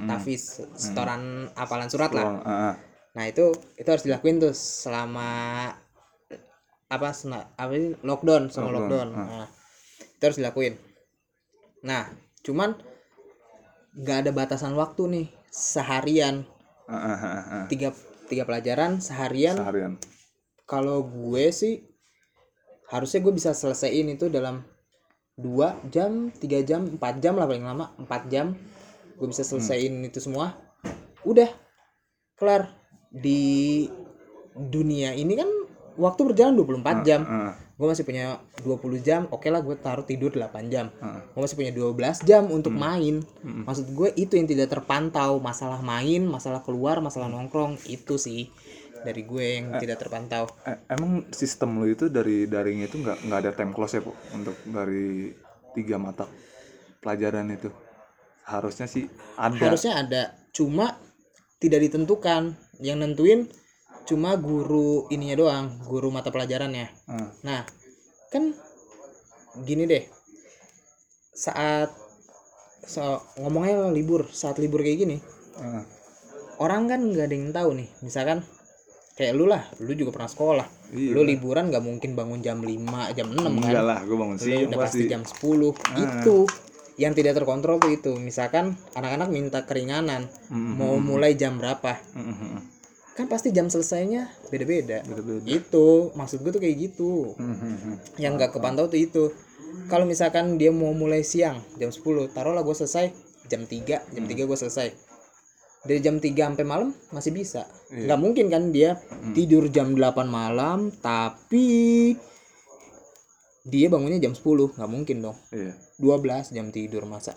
[0.08, 2.24] tafis, setoran hafalan surat lah.
[2.28, 2.74] Doang, heeh.
[3.12, 5.68] Nah itu itu harus dilakuin tuh selama
[6.92, 9.40] apa sena, apa ini lockdown sama Lockdown, lockdown.
[9.40, 9.48] Nah,
[9.96, 10.74] itu harus dilakuin.
[11.88, 12.12] Nah
[12.44, 12.76] cuman
[13.96, 16.42] nggak ada batasan waktu nih seharian
[16.88, 17.64] heeh, heeh.
[17.72, 17.88] tiga
[18.28, 19.56] tiga pelajaran seharian.
[19.56, 19.92] seharian
[20.68, 21.84] Kalau gue sih
[22.88, 24.64] harusnya gue bisa selesaiin itu dalam
[25.36, 28.52] dua jam tiga jam empat jam lah paling lama empat jam
[29.16, 30.52] gue bisa selesaiin itu semua
[31.24, 31.48] udah
[32.36, 32.68] kelar
[33.08, 33.86] di
[34.52, 35.48] dunia ini kan
[35.96, 37.20] waktu berjalan 24 jam.
[37.24, 40.88] Heeh, gue masih punya 20 jam oke lah gue taruh tidur 8 jam.
[40.88, 41.20] Heeh.
[41.34, 43.24] gue masih punya 12 jam untuk main.
[43.42, 48.48] Maksud gue itu yang tidak terpantau masalah main masalah keluar masalah nongkrong itu sih
[49.02, 50.46] dari gue yang tidak terpantau.
[50.62, 54.14] Eh, emang sistem lu itu dari daring itu nggak nggak ada time close ya po
[54.30, 55.34] untuk dari
[55.74, 56.24] tiga mata
[57.02, 57.68] pelajaran itu?
[58.46, 59.58] Harusnya sih ada.
[59.58, 60.22] Harusnya ada
[60.54, 60.96] cuma
[61.58, 62.54] tidak ditentukan.
[62.82, 63.40] Yang nentuin
[64.02, 67.28] cuma guru ininya doang guru mata pelajarannya Heeh.
[67.46, 67.62] nah
[68.32, 68.50] kan
[69.62, 70.04] gini deh.
[71.36, 71.92] Saat
[72.84, 75.16] so, ngomongnya libur saat libur kayak gini
[75.60, 75.84] Heeh.
[76.60, 77.88] orang kan nggak ada yang tahu nih.
[78.00, 78.40] Misalkan
[79.12, 80.68] kayak lu lah lu juga pernah sekolah.
[80.92, 81.16] Iya.
[81.16, 83.52] lu liburan nggak mungkin bangun jam 5 jam 6 kan?
[83.52, 85.72] Enggak lah gue bangun siang udah pasti jam 10
[86.04, 86.36] itu
[87.00, 88.12] yang tidak terkontrol tuh itu.
[88.20, 90.28] Misalkan anak-anak minta keringanan.
[90.52, 90.76] Mm-mm.
[90.76, 91.96] mau mulai jam berapa?
[92.16, 92.62] Heeh, heeh.
[93.12, 95.04] Kan pasti jam selesainya beda-beda.
[95.04, 95.44] Beda-beda.
[95.44, 97.36] itu maksud gue tuh kayak gitu.
[97.36, 97.96] Heeh, heeh.
[98.20, 99.24] yang nggak kepantau tuh itu.
[99.88, 103.12] Kalau misalkan dia mau mulai siang jam 10 taruhlah gue selesai
[103.48, 104.88] jam 3 jam 3 gue selesai.
[105.82, 107.68] Dari jam 3 sampai malam masih bisa.
[107.92, 108.96] Nggak mungkin kan dia
[109.36, 112.12] tidur jam 8 malam tapi
[113.62, 115.36] dia bangunnya jam 10 nggak mungkin dong.
[115.52, 115.76] Iya.
[116.00, 117.36] 12 jam tidur masa?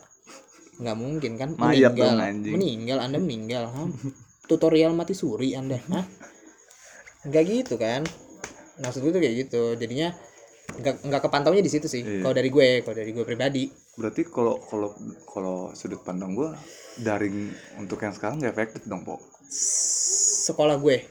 [0.80, 1.50] Nggak mungkin kan?
[1.56, 2.16] Mayat meninggal.
[2.16, 2.54] dong, anjing.
[2.56, 3.88] meninggal anda meninggal Hah?
[4.46, 5.78] tutorial mati suri anda.
[5.94, 6.06] Hah?
[7.26, 8.06] nggak gitu kan?
[8.82, 9.74] Maksud gue tuh kayak gitu.
[9.76, 10.14] Jadinya
[10.66, 12.26] nggak nggak kepantaunya di situ sih Iya.
[12.26, 13.64] kalau dari gue kalau dari gue pribadi.
[13.98, 14.90] Berarti kalau kalau
[15.26, 16.50] kalau sudut pandang gue
[17.02, 19.22] daring untuk yang sekarang nggak efektif dong po.
[20.46, 21.06] Sekolah gue.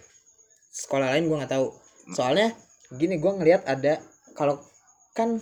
[0.71, 1.67] Sekolah lain gue nggak tahu.
[2.13, 2.53] Soalnya
[2.95, 3.99] gini gue ngelihat ada
[4.35, 4.61] kalau
[5.15, 5.39] kan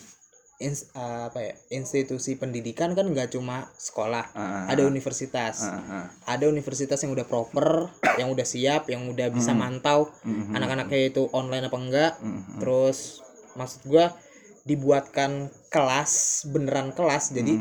[0.63, 5.67] ins- apa ya institusi pendidikan kan nggak cuma sekolah Heeh, ada universitas.
[5.67, 6.07] Heeh, heeh.
[6.25, 10.07] ada universitas yang udah proper yang udah siap yang udah bisa mantau.
[10.23, 10.55] Mhm.
[10.55, 12.13] anak-anaknya itu online apa enggak.
[12.19, 12.59] Mhm.
[12.59, 13.21] terus
[13.53, 14.15] maksud gua
[14.63, 15.31] dibuatkan
[15.69, 16.13] kelas
[16.47, 17.31] beneran kelas.
[17.31, 17.59] Jadi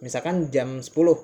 [0.00, 1.22] misalkan jam 10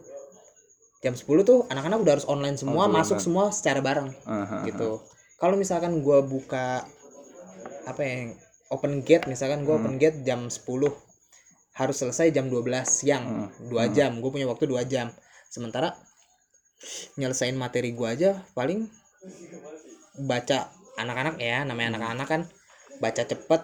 [0.99, 4.63] jam 10 tuh anak-anak udah harus online semua Oh, masuk semua secara bareng heeh.
[4.67, 5.03] gitu.
[5.37, 6.87] Kalau misalkan gua buka
[7.85, 8.35] apa yang
[8.69, 10.91] open gate misalkan gua open gate jam 10
[11.77, 13.53] harus selesai jam 12 siang.
[13.69, 15.13] Dua jam gue punya waktu dua jam.
[15.53, 15.93] Sementara
[17.17, 18.89] nyelesain materi gua aja paling
[20.29, 22.43] baca anak-anak ya namanya anak-anak kan
[23.01, 23.63] baca cepet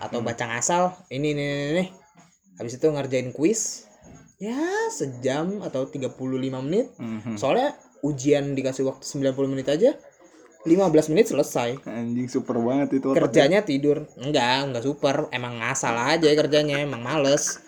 [0.00, 0.92] atau baca ngasal.
[1.08, 1.84] Ini ini ini, ini.
[2.60, 3.88] habis itu ngerjain kuis.
[4.36, 4.60] Ya
[4.92, 6.92] sejam atau 35 menit.
[7.00, 7.40] Mhm.
[7.40, 7.72] soalnya
[8.04, 9.96] ujian dikasih waktu 90 menit aja
[10.64, 11.76] 15 menit selesai.
[11.84, 13.28] Anjing super banget itu otak.
[13.28, 14.08] kerjanya tidur.
[14.16, 15.28] Enggak enggak super.
[15.28, 17.60] Emang ngasal aja kerjanya emang males.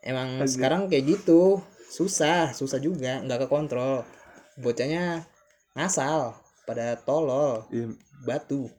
[0.00, 1.58] Emang sekarang kayak gitu.
[1.90, 4.06] Susah susah juga nggak kekontrol.
[4.54, 5.26] Bocahnya
[5.74, 7.90] ngasal pada tolol Iya,
[8.22, 8.70] batu.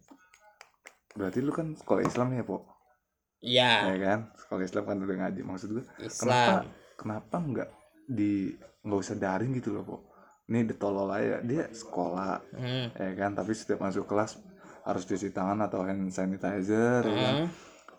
[1.12, 2.64] Berarti lu kan sekolah Islam ya po?
[3.44, 3.92] Iya.
[3.92, 4.20] Ya kan?
[4.40, 6.64] Sekolah Islam kan udah ngaji maksud gue kenapa Islam.
[6.96, 7.70] Kenapa nggak
[8.08, 8.56] di
[8.88, 9.98] nggak usah daring gitu loh po
[10.46, 11.42] ini ditolol aja.
[11.42, 12.88] Dia sekolah hmm.
[12.96, 13.32] ya kan?
[13.34, 14.38] Tapi setiap masuk kelas
[14.86, 17.36] harus cuci tangan atau hand sanitizer ya kan?
[17.42, 17.50] Hmm.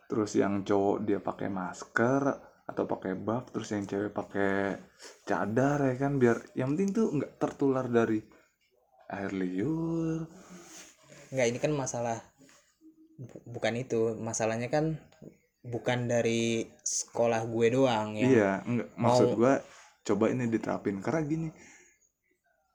[0.07, 2.22] terus yang cowok dia pakai masker
[2.62, 4.78] atau pakai buff terus yang cewek pakai
[5.26, 6.22] cadar ya kan?
[6.22, 8.22] Biar yang penting tuh nggak tertular dari
[9.11, 10.30] air liur.
[11.34, 12.22] Nggak ini kan masalah
[13.18, 14.14] bu- bukan itu.
[14.22, 14.94] Masalahnya kan
[15.66, 18.26] bukan dari sekolah gue doang ya.
[18.30, 18.88] Iya nggak.
[18.94, 19.55] Maksud mau- gua
[20.07, 21.03] coba ini diterapin.
[21.03, 21.49] Karena gini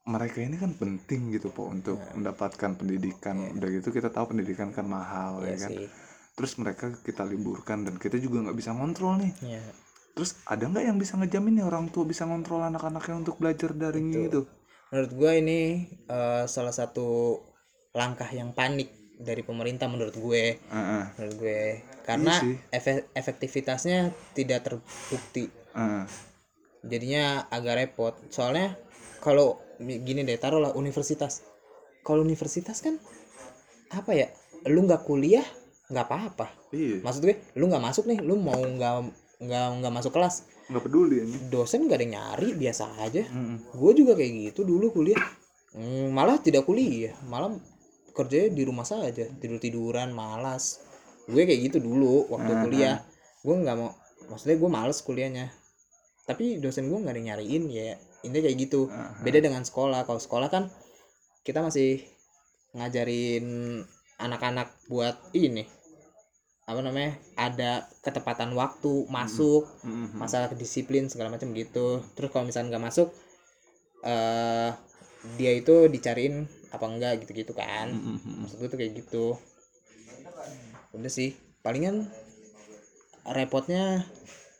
[0.02, 2.14] mereka ini kan penting gitu po untuk Iya.
[2.18, 3.38] mendapatkan pendidikan.
[3.54, 5.72] Udah gitu kita tahu pendidikan kan mahal Iya ya kan?
[5.72, 5.86] sih.
[6.34, 9.34] Terus mereka kita liburkan dan kita juga nggak bisa ngontrol nih.
[9.58, 9.64] Ya
[10.12, 14.12] terus ada nggak yang bisa ngejamin nih orang tua bisa ngontrol anak-anaknya untuk belajar daring
[14.12, 14.43] gitu?
[14.91, 17.39] Menurut gue ini eh, salah satu
[17.95, 20.60] langkah yang panik dari pemerintah menurut gue.
[20.60, 21.62] Heeh, menurut gue.
[22.04, 22.56] Karena Iya sih.
[22.70, 23.99] efe- efektivitasnya
[24.34, 25.47] tidak terbukti.
[25.72, 26.04] Heeh.
[26.82, 28.14] jadinya agak repot.
[28.28, 28.74] Soalnya
[29.22, 31.42] kalau gini deh taruhlah universitas.
[32.02, 32.98] Kalau universitas kan
[33.92, 34.28] apa ya
[34.70, 35.44] lu nggak kuliah
[35.92, 36.48] nggak apa-apa.
[36.72, 37.04] Iya.
[37.04, 38.94] Maksud gue lu nggak masuk nih lu mau nggak
[39.44, 40.48] nggak nggak masuk kelas.
[40.72, 41.38] Nggak peduli ini.
[41.52, 43.24] Dosen gak ada yang nyari biasa aja.
[43.28, 43.58] Heeh.
[43.76, 45.20] gue juga kayak gitu dulu kuliah.
[45.76, 47.12] Hmm, malah tidak kuliah.
[47.28, 47.52] Malah
[48.16, 49.28] kerjanya di rumah saja.
[49.28, 50.80] Tidur tiduran malas.
[51.28, 52.98] Gue kayak gitu dulu waktu Ah, kuliah.
[53.44, 53.92] Gue nggak mau
[54.32, 55.46] maksudnya gue males kuliahnya.
[56.24, 60.05] Tapi dosen gue nggak ada yang nyariin ya intinya kayak gitu Ah, beda dengan sekolah
[60.05, 60.69] kalau sekolah kan
[61.41, 62.05] kita masih
[62.78, 63.82] ngajarin
[64.22, 65.65] anak-anak buat ini
[66.69, 70.15] apa namanya ada ketepatan waktu masuk heeh.
[70.15, 73.09] masalah disiplin segala macam gitu terus kalau misalnya nggak masuk
[74.05, 74.69] eh
[75.38, 78.36] dia itu dicariin apa enggak gitu-gitu kan Heeh, heeh.
[78.45, 79.26] maksud gue tuh kayak gitu
[80.93, 81.34] udah sih
[81.65, 82.05] palingan
[83.26, 84.05] repotnya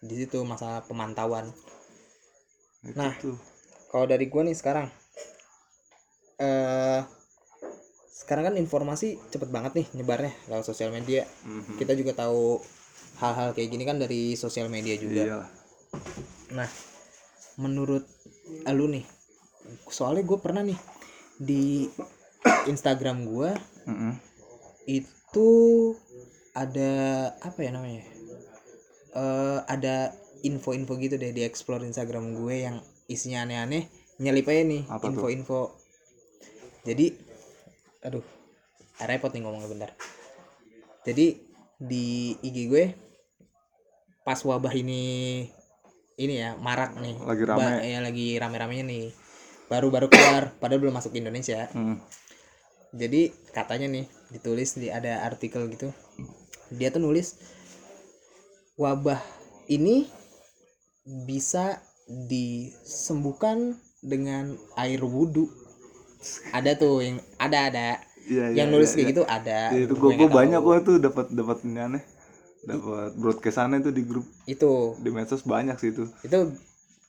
[0.02, 1.54] di situ masalah pemantauan
[2.98, 3.14] Nah.
[3.22, 3.38] tuh.
[3.92, 4.88] Kalau dari gua nih sekarang
[6.40, 7.02] eh
[8.12, 11.76] sekarang kan informasi cepet banget nih nyebarnya lewat sosial media Mhm.
[11.76, 12.64] kita juga tahu
[13.20, 15.40] hal-hal kayak gini kan dari sosial media juga Iya.
[16.52, 16.68] Nah,
[17.56, 18.04] menurut
[18.68, 19.04] lu nih,
[19.88, 20.80] soalnya gue pernah nih
[21.38, 21.88] di
[22.68, 23.52] Instagram gue
[23.88, 24.14] Heeh.
[24.88, 25.50] itu
[26.52, 26.92] ada
[27.40, 28.04] apa ya namanya?
[29.12, 30.12] Eh ada
[30.44, 32.80] info-info gitu deh di explore Instagram gue yang
[33.12, 33.88] isinya aneh-aneh,
[34.24, 35.76] nyelip aja nih info-info.
[36.88, 37.14] Jadi,
[38.02, 38.24] aduh,
[39.04, 39.92] repot nih ngomongnya bentar.
[41.04, 41.38] Jadi
[41.82, 42.84] di IG gue
[44.22, 45.02] pas wabah ini
[46.22, 47.58] ini ya marak nih Lagi rame.
[47.58, 49.10] Ba- ya lagi rame-ramenya nih
[49.66, 51.98] baru-baru keluar padahal belum masuk Indonesia Heeh.
[52.94, 55.90] jadi katanya nih ditulis di ada artikel gitu
[56.70, 57.42] dia tuh nulis
[58.78, 59.18] wabah
[59.74, 60.06] ini
[61.26, 61.82] bisa
[62.28, 65.48] disembuhkan dengan air wudhu.
[66.54, 67.90] Ada tuh yang ada ada.
[68.22, 69.14] Iya, yang iya, nulis iya, kayak iya.
[69.14, 69.60] gitu ada.
[69.74, 72.04] Ya, itu Gue banyak gue tuh dapat dapat aneh.
[72.62, 74.26] Dapat broadcastannya tuh di grup.
[74.46, 74.94] Itu.
[75.02, 76.06] Di medsos banyak sih itu.
[76.22, 76.54] Itu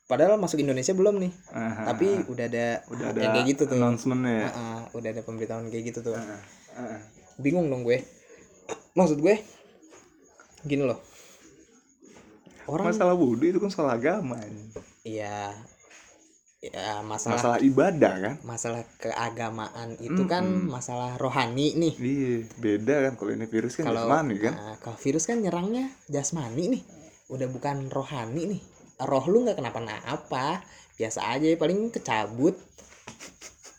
[0.08, 1.32] padahal masuk Indonesia belum nih.
[1.52, 3.76] Ah, tapi udah ada udah ada yang kayak gitu tuh.
[3.76, 4.48] announcementnya ya?
[4.96, 6.16] Udah ada pemberitahuan kayak gitu tuh.
[6.16, 7.00] Ah.
[7.36, 8.00] bingung dong gue.
[8.96, 9.40] Maksud gue
[10.64, 11.00] gini loh.
[12.64, 14.38] Orang masalah wudhu itu kan salah agama
[15.02, 15.52] iya.
[16.62, 18.34] Ya masalah masalah ibadah kan?
[18.46, 21.94] masalah keagamaan itu kan masalah rohani nih.
[21.98, 24.54] Iya beda kan kalau ini virus kan kalau jasmani kan?
[24.54, 26.82] nah, kalau virus kan nyerangnya jasmani nih.
[27.34, 28.62] Udah bukan rohani nih.
[29.02, 30.62] Roh lu nggak kenapa-napa.
[30.94, 32.54] Biasa aja paling kecabut.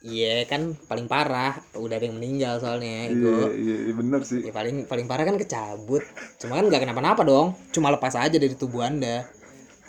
[0.03, 1.55] Iya kan paling parah.
[1.79, 3.31] Udah ada yang meninggal soalnya iya itu
[3.63, 4.43] iya iya, bener sih.
[4.43, 6.03] Ya paling paling parah kan kecabut.
[6.35, 7.55] Cuma kan nggak kenapa-napa dong.
[7.71, 9.23] Cuma lepas aja dari tubuh anda.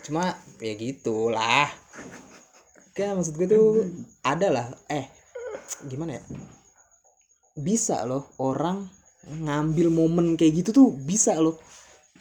[0.07, 1.69] Cuma ya gitulah.
[2.97, 3.85] Kan maksud gue tuh
[4.25, 4.67] ada lah.
[4.89, 5.05] Eh
[5.85, 6.23] gimana ya?
[7.55, 8.89] Bisa loh orang
[9.25, 11.61] ngambil momen kayak gitu tuh bisa loh.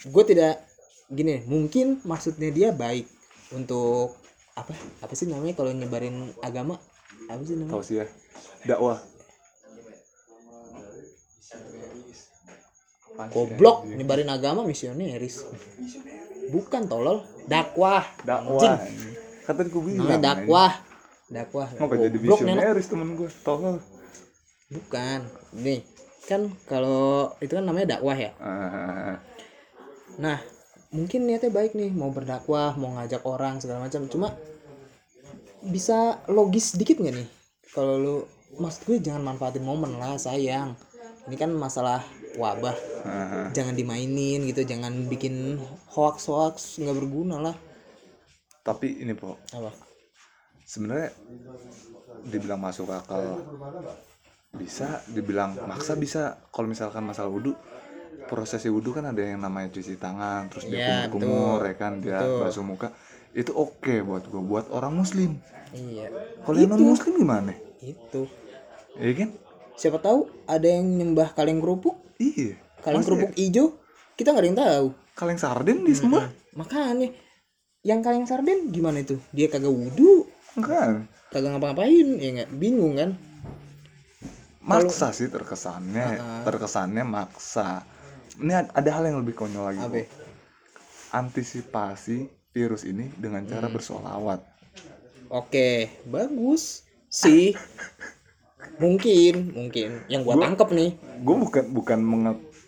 [0.03, 0.59] Gue tidak
[1.07, 3.07] gini mungkin maksudnya dia baik
[3.55, 4.19] untuk
[4.59, 4.75] apa?
[4.99, 6.75] Apa sih namanya kalau nyebarin agama?
[7.31, 7.79] Apa sih namanya?
[7.79, 8.05] Tahu sih ya?
[8.67, 8.99] Dakwah.
[13.29, 15.45] Goblok nyebarin agama misioneris.
[16.51, 18.03] Bukan tolol, dakwah.
[18.25, 18.79] dakwah
[19.43, 20.71] kata gue bilang Namanya dakwah.
[21.33, 21.67] Dakwah.
[21.81, 23.77] mau gak jadi visioneris temen gue tolol
[24.73, 25.19] Bukan.
[25.61, 25.85] Nih,
[26.25, 28.31] kan kalau itu kan namanya dakwah ya.
[28.41, 29.21] Ah,
[30.17, 30.41] Nah,
[30.89, 34.09] mungkin niatnya baik nih, mau berdakwah, mau ngajak orang segala macam.
[34.09, 34.33] Cuma
[35.61, 37.29] bisa logis dikit nggak nih?
[37.73, 38.15] Kalau lu
[38.57, 40.73] maksud gue jangan manfaatin momen lah, sayang.
[41.29, 42.01] Ini kan masalah
[42.35, 42.75] wabah.
[43.05, 45.59] ah, Jangan dimainin gitu, jangan bikin
[45.91, 47.55] hoax-hoax nggak berguna lah.
[48.63, 49.75] tapi ini po Apa?
[50.63, 51.11] sebenarnya
[52.23, 53.43] dibilang masuk akal
[54.53, 57.51] bisa dibilang maksa bisa kalau misalkan masalah wudhu
[58.23, 61.67] prosesi wudhu kan ada yang namanya cuci tangan terus dia kumur-kumur betul.
[61.67, 62.39] ya kan dia Betul.
[62.39, 62.87] basuh muka
[63.35, 65.43] itu oke buat gue buat orang muslim
[65.75, 66.07] Iya.
[66.47, 67.51] kalau yang non muslim gimana
[67.83, 68.31] Itu.
[68.95, 69.29] iya kan
[69.73, 73.79] Siapa tahu ada yang nyembah kaleng kerupuk, iya kaleng kerupuk hijau,
[74.19, 74.87] kita nggak ada yang tahu.
[75.15, 77.09] kaleng sarden di semua Makanya
[77.81, 79.17] yang kaleng sarden gimana itu?
[79.31, 80.27] Dia kagak wudhu,
[80.59, 83.11] kan kagak ngapa-ngapain, ya nggak bingung kan?
[84.63, 87.83] maksa sih terkesannya terkesannya maksa
[88.39, 89.99] ini ad- ada hal yang lebih konyol lagi Apa?
[91.11, 93.75] Antisipasi virus ini dengan cara Hmm.
[93.75, 94.39] bersolawat
[95.27, 97.51] Oke, bagus sih.
[98.75, 99.89] Mungkin, mungkin.
[100.07, 100.91] Yang gua tangkep nih.
[101.19, 101.99] gue bukan bukan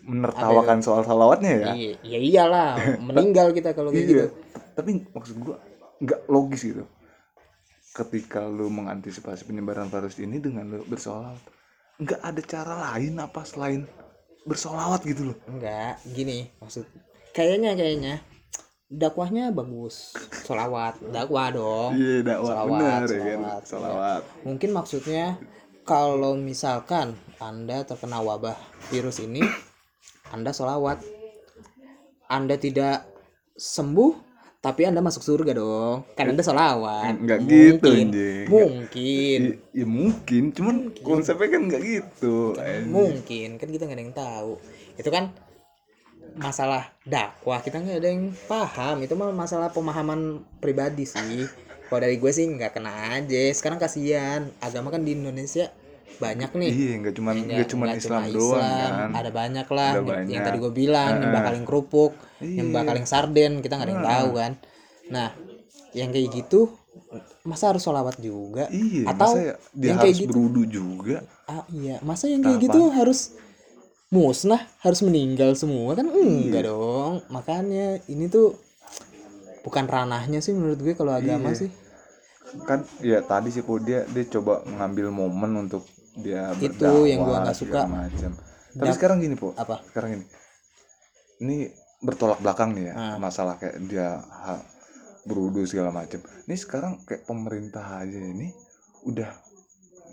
[0.02, 2.72] menertawakan soal salawatnya ya Iya, ya iyalah,
[3.06, 4.16] meninggal kita kalau kayak gitu.
[4.16, 4.26] iya
[4.72, 5.56] tapi maksud gue
[5.98, 6.84] nggak logis gitu
[7.90, 11.40] ketika lu mengantisipasi penyebaran virus ini dengan lu bersolawat
[11.96, 13.88] nggak ada cara lain apa selain
[14.42, 16.84] bersolawat gitu loh Enggak, gini maksud.
[17.32, 18.14] Kayaknya kayaknya
[18.86, 20.14] dakwahnya bagus.
[20.40, 21.90] Solawat, dakwah dong.
[21.92, 23.54] iya dakwah Salawat, benar ya kan iya.
[23.60, 25.24] salawat Mungkin maksudnya
[25.86, 28.58] kalau misalkan Anda terkena wabah
[28.90, 29.40] virus ini,
[30.34, 30.98] Anda solawat.
[32.26, 33.06] Anda tidak
[33.54, 34.12] sembuh,
[34.58, 36.02] tapi Anda masuk surga dong.
[36.18, 37.22] Kan Anda solawat.
[37.22, 38.06] Nggak gitu, Mungkin.
[38.10, 38.46] anjing.
[38.50, 39.38] Mungkin.
[39.46, 40.76] I- ya mungkin cuman
[41.06, 42.90] konsepnya kan nggak gitu anjing.
[42.90, 43.48] Mungkin.
[43.62, 44.52] Kan kita nggak ada yang tahu.
[44.98, 45.30] Itu kan
[46.36, 51.48] masalah dakwah kita nggak ada yang paham itu mah masalah pemahaman pribadi sih
[51.86, 53.42] kalau dari gue sih nggak kena aja.
[53.50, 54.50] Sekarang kasihan.
[54.58, 55.70] Agama kan di Indonesia
[56.16, 56.70] banyak nih.
[56.70, 57.66] Iya nggak cuman Nggak- nggak
[57.96, 59.08] Islam cuma doang Islam, kan.
[59.14, 59.90] Ada banyak lah.
[59.90, 60.42] Ada yang, yang banyak.
[60.42, 62.74] tadi gue bilang yang bakaling kerupuk yang Iya.
[62.74, 63.52] bakaling sarden.
[63.60, 64.52] Kita nggak ada yang tahu kan.
[65.08, 65.28] Nah
[65.92, 66.60] yang kayak gitu
[67.42, 68.66] masa harus sholawat juga?
[68.68, 70.30] Iya atau masa ya dia yang kayak harus gitu?
[70.32, 71.16] berudu juga?
[71.46, 71.96] Ah iya.
[72.00, 73.36] Masa yang kayak gitu harus
[74.06, 75.92] musnah harus meninggal semua?
[75.92, 76.70] Kan enggak Iya.
[76.70, 77.12] dong.
[77.28, 78.54] Makanya ini tuh
[79.66, 81.66] bukan ranahnya sih menurut gue kalau agama Iya.
[81.66, 81.70] sih
[82.62, 85.82] kan ya tadi sih kok dia dia coba mengambil momen untuk
[86.16, 87.80] dia Itu yang gua berdakwah, nggak suka.
[87.84, 88.30] macam
[88.72, 90.26] tapi sekarang gini po apa sekarang gini
[91.38, 91.56] ini
[91.98, 93.16] bertolak belakang nih ya Ah.
[93.18, 94.62] masalah kayak dia ha,
[95.24, 98.54] berudu segala macam ini sekarang kayak pemerintah aja ini
[99.02, 99.28] udah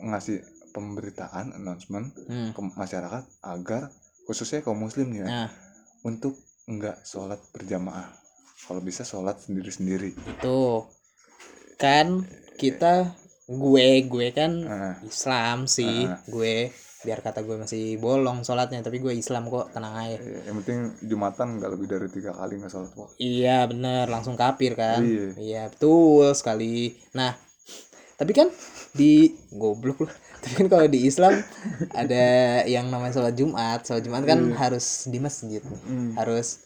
[0.01, 0.41] ngasih
[0.73, 2.51] pemberitaan announcement hmm.
[2.51, 3.93] ke masyarakat agar
[4.25, 5.49] khususnya kaum muslim nih ya nah
[6.01, 6.33] untuk
[6.65, 8.09] nggak sholat berjamaah
[8.63, 10.15] kalau bisa sholat sendiri-sendiri.
[10.29, 10.87] Itu
[11.75, 12.23] kan
[12.55, 13.11] kita
[13.45, 16.05] gue gue kan Ah, Islam sih.
[16.05, 16.19] Ah.
[16.25, 16.71] gue
[17.03, 20.15] biar kata gue masih bolong sholatnya tapi gue Islam kok tenang aja.
[20.15, 24.07] Iya, yang penting jumatan nggak lebih dari tiga kali nggak sholat kok Iya bener.
[24.07, 25.03] Langsung kafir kan?
[25.03, 25.27] Iya.
[25.35, 26.95] Iya betul sekali.
[27.11, 27.35] Nah
[28.15, 28.47] tapi kan
[28.93, 31.33] di goblok loh tapi kan kalau di Islam
[31.91, 32.25] ada
[32.63, 33.83] yang namanya sholat Jumat.
[33.83, 34.55] Sholat Jumat kan Iya.
[34.55, 35.79] harus di masjid nih.
[35.83, 36.11] Hmm.
[36.15, 36.63] harus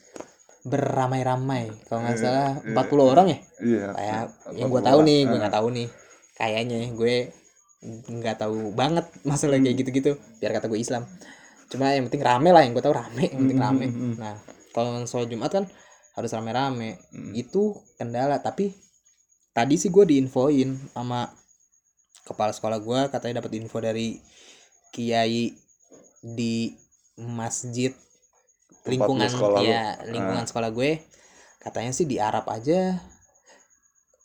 [0.68, 1.72] beramai-ramai.
[1.88, 3.40] Kalau nggak salah 40 orang ya?
[3.60, 3.86] Iya.
[3.96, 5.88] Kayak Empat yang gue puluh tahu nih gue nggak tahu nih.
[6.38, 7.16] Kayaknya gue
[8.08, 9.66] nggak tahu banget masalah Hmm.
[9.66, 11.04] kayak gitu-gitu biar kata gue Islam.
[11.68, 13.86] Cuma yang penting rame lah yang gue tahu rame yang penting Hmm, rame.
[13.88, 14.14] hmm, hmm.
[14.20, 14.36] nah
[14.72, 15.66] kalau sholat Jumat kan
[16.14, 16.98] harus rame-rame.
[17.14, 17.32] Hmm.
[17.34, 18.74] itu kendala tapi
[19.54, 21.30] tadi sih gue diinfoin sama
[22.24, 24.20] kepala sekolah gue katanya dapat info dari
[24.92, 25.54] kiai
[26.22, 26.74] di
[27.18, 27.94] masjid
[28.88, 29.70] lingkungan sekolah lu.
[29.70, 30.92] ya lingkungan sekolah gue.
[31.60, 32.96] Katanya sih di Arab aja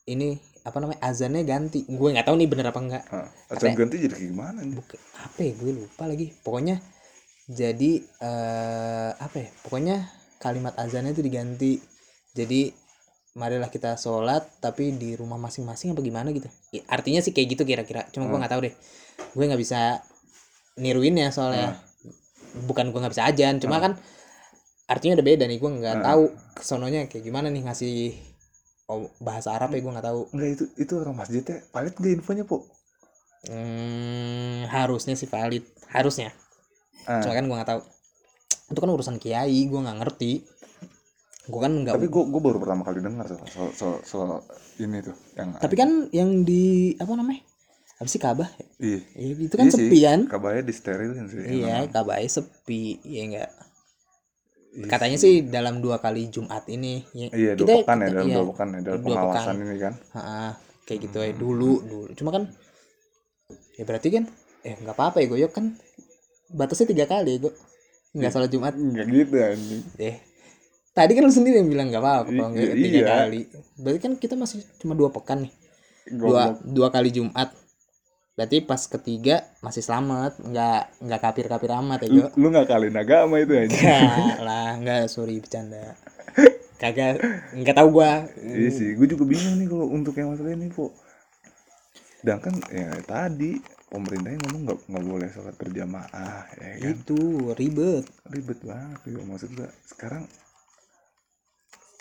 [0.06, 1.82] ini apa namanya azannya ganti.
[1.90, 4.74] Gue nggak tahu nih bener apa enggak Hah, azan ganti jadi kayak gimana nih?
[4.78, 6.26] Bukan, apa ya gue lupa lagi.
[6.42, 6.76] Pokoknya
[7.50, 7.92] jadi
[8.22, 9.96] eh apa ya pokoknya
[10.38, 11.72] kalimat azannya itu diganti.
[12.32, 12.72] Jadi
[13.32, 16.48] marilah kita sholat tapi di rumah masing-masing apa gimana gitu.
[16.72, 18.04] Ya, artinya sih kayak gitu kira-kira.
[18.12, 18.74] Cuma gue nggak tahu deh.
[19.32, 20.04] Gue nggak bisa
[20.76, 21.80] niruin ya soalnya.
[22.68, 23.56] Bukan gue nggak bisa ajan.
[23.58, 23.96] Cuma kan
[24.90, 26.06] artinya udah beda nih gue nggak Hmm.
[26.06, 26.22] tahu
[26.58, 27.94] kesononya kayak gimana nih ngasih
[28.90, 30.20] oh, bahasa Arab ya gue nggak tahu.
[30.34, 32.66] Enggak itu itu orang masjidnya valid gak infonya po
[33.42, 35.66] Hmm, harusnya sih valid.
[35.90, 36.30] Harusnya.
[37.10, 37.18] Ah.
[37.18, 37.80] cuma kan gue nggak tahu.
[38.70, 40.32] Itu kan urusan kiai gue nggak ngerti.
[41.50, 44.30] Gue kan nggak tapi gua gua baru pertama kali dengar soal, soal, soal, soal
[44.78, 47.42] ini tuh yang tapi kan yang di apa namanya?
[47.98, 48.46] Apa sih Kabah?
[48.78, 49.02] Iya.
[49.18, 51.90] Ya, itu kan Iya sepi kan kabarnya disterilin sih iya emang.
[51.90, 53.71] Kabah sepi ya enggak Iya
[54.72, 55.44] katanya sih.
[55.44, 58.46] dalam dua kali Jumat ini ya, iya dua kita- pekan ya kita- dalam iya, dua
[58.48, 59.56] pekan ya dalam dua pengawasan pekan.
[59.62, 60.48] ini kan Ha-ha,
[60.82, 62.42] kayak gitu ya dulu dulu cuma kan
[63.72, 64.24] ya berarti kan
[64.62, 65.64] eh nggak apa-apa ya gue kan
[66.50, 67.52] batasnya tiga kali gue
[68.12, 68.34] nggak Iya.
[68.34, 70.16] salat Jumat enggak gitu anjing eh
[70.92, 73.08] tadi kan lu sendiri yang bilang nggak apa-apa kalau nggak I- tiga iya.
[73.18, 73.40] kali
[73.76, 75.52] berarti kan kita masih cuma dua pekan nih
[76.10, 76.64] dua Goblok.
[76.66, 77.48] dua kali Jumat
[78.32, 82.68] berarti pas ketiga masih selamat nggak nggak kafir kafir amat ya lu, gue lu nggak
[82.68, 85.92] kaliin agama itu anjing Enggak lah nggak sorry bercanda
[86.82, 87.22] kagak
[87.54, 90.90] nggak tahu gua Iya sih, gue juga bingung nih kalau untuk yang masalah ini, Po.
[92.18, 96.90] Sedangkan ya tadi pemerintahnya ngomong nggak nggak boleh sholat berjamaah, ya kan?
[96.90, 97.20] itu
[97.54, 99.68] ribet Ribet banget gitu maksud gue.
[99.86, 100.26] Sekarang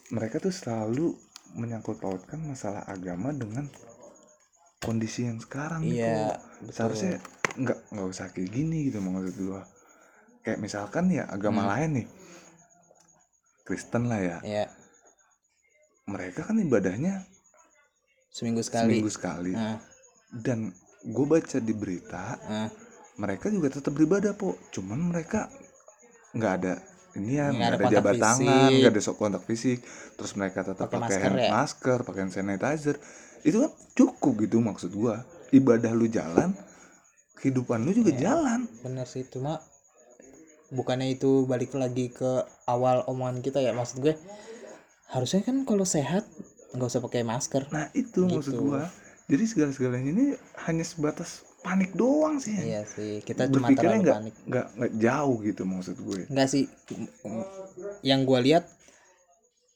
[0.09, 1.13] mereka tuh selalu
[1.53, 3.69] menyangkut pautkan masalah agama dengan
[4.81, 6.73] kondisi yang sekarang Iya, betul.
[6.73, 7.13] Seharusnya
[7.53, 9.61] nggak nggak usah kayak gini gitu maksud gue.
[10.41, 11.71] Kayak misalkan ya agama Hmm.
[11.71, 12.07] lain nih,
[13.61, 14.65] Kristen lah ya ya
[16.03, 17.23] mereka kan ibadahnya
[18.27, 19.77] seminggu sekali seminggu sekali Nah,
[20.33, 20.73] dan
[21.03, 22.69] gue baca di berita nah.
[23.15, 25.47] mereka juga tetap beribadah po cuman mereka
[26.31, 26.73] nggak ada
[27.13, 28.23] ini ya Nggak ada jabat fisik.
[28.23, 29.79] tangan nggak ada sok kontak fisik
[30.17, 31.49] terus mereka tetap Pakai pakai masker hand ya?
[31.53, 32.95] masker pakai hand sanitizer
[33.41, 35.23] itu kan cukup gitu maksud gua.
[35.51, 36.55] Ibadah lu jalan
[37.41, 38.69] kehidupan lu juga jalan.
[38.85, 39.57] bener sih cuma
[40.69, 44.15] bukannya itu balik lagi ke awal omongan kita ya maksud gue
[45.11, 46.23] harusnya kan kalau sehat
[46.71, 47.67] nggak usah pakai masker.
[47.73, 48.63] Nah itu maksud Gitu.
[48.63, 48.87] gua.
[49.27, 50.25] Jadi segala segalanya ini
[50.63, 52.55] hanya sebatas panik doang sih.
[52.55, 54.35] Iya sih kita cuma terlalu nggak panik.
[54.47, 56.21] nggak nggak jauh gitu maksud gue.
[56.31, 56.63] Enggak sih
[58.05, 58.69] yang gue lihat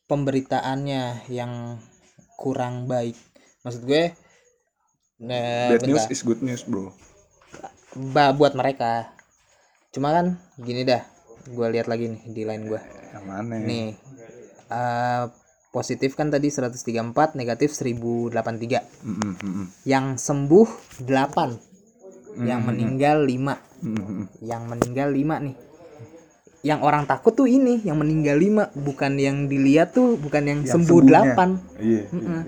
[0.07, 1.81] pemberitaannya yang
[2.39, 3.15] kurang baik
[3.65, 4.13] maksud gue
[5.17, 6.13] nah, bad news bentar.
[6.13, 6.93] is good news bro.
[8.13, 9.09] Ba- buat mereka.
[9.89, 11.01] Cuma kan gini dah
[11.45, 12.81] gue lihat lagi nih di line gue
[13.13, 13.93] yang mana nih
[14.67, 15.23] eh,
[15.69, 16.81] positif kan tadi 134
[17.33, 19.67] negatif 1083 Mm, mm, mm, mm.
[19.85, 20.67] yang sembuh
[21.01, 24.25] 8 yang meninggal 5 Mm, mm, mm.
[24.41, 25.55] yang meninggal 5 nih.
[26.65, 30.73] Yang orang takut tuh ini yang meninggal 5 bukan yang dilihat tuh bukan yang, Yang
[30.81, 31.37] sembuh sembuhnya.
[31.37, 32.41] 8 iya, iya, iya.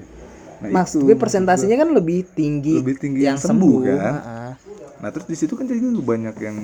[0.57, 3.85] Nah, Mas itu gue maksud persentasenya kan lebih tinggi Lebih tinggi yang, yang sembuh, sembuh,
[3.85, 4.13] kan?
[4.17, 4.51] Heeh.
[4.97, 6.57] Nah terus di situ kan jadi banyak yang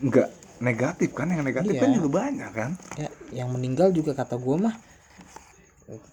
[0.00, 0.28] nggak
[0.60, 1.80] negatif kan, yang negatif Iya.
[1.80, 2.70] kan juga banyak kan.
[3.00, 4.74] ya yang meninggal juga kata gue mah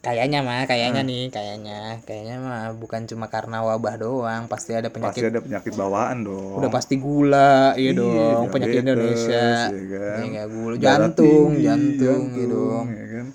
[0.01, 1.09] kayaknya mah kayaknya Hmm.
[1.11, 5.73] nih kayaknya kayaknya mah bukan cuma karena wabah doang pasti ada Pasti penyakit ada penyakit
[5.77, 6.57] bawaan dong.
[6.57, 10.17] udah pasti gula iya, Iya, dong penyakit Indonesia ya kan.
[10.17, 13.25] Iya, nggak gula jantung tinggi, jantung gitu dong ya kan.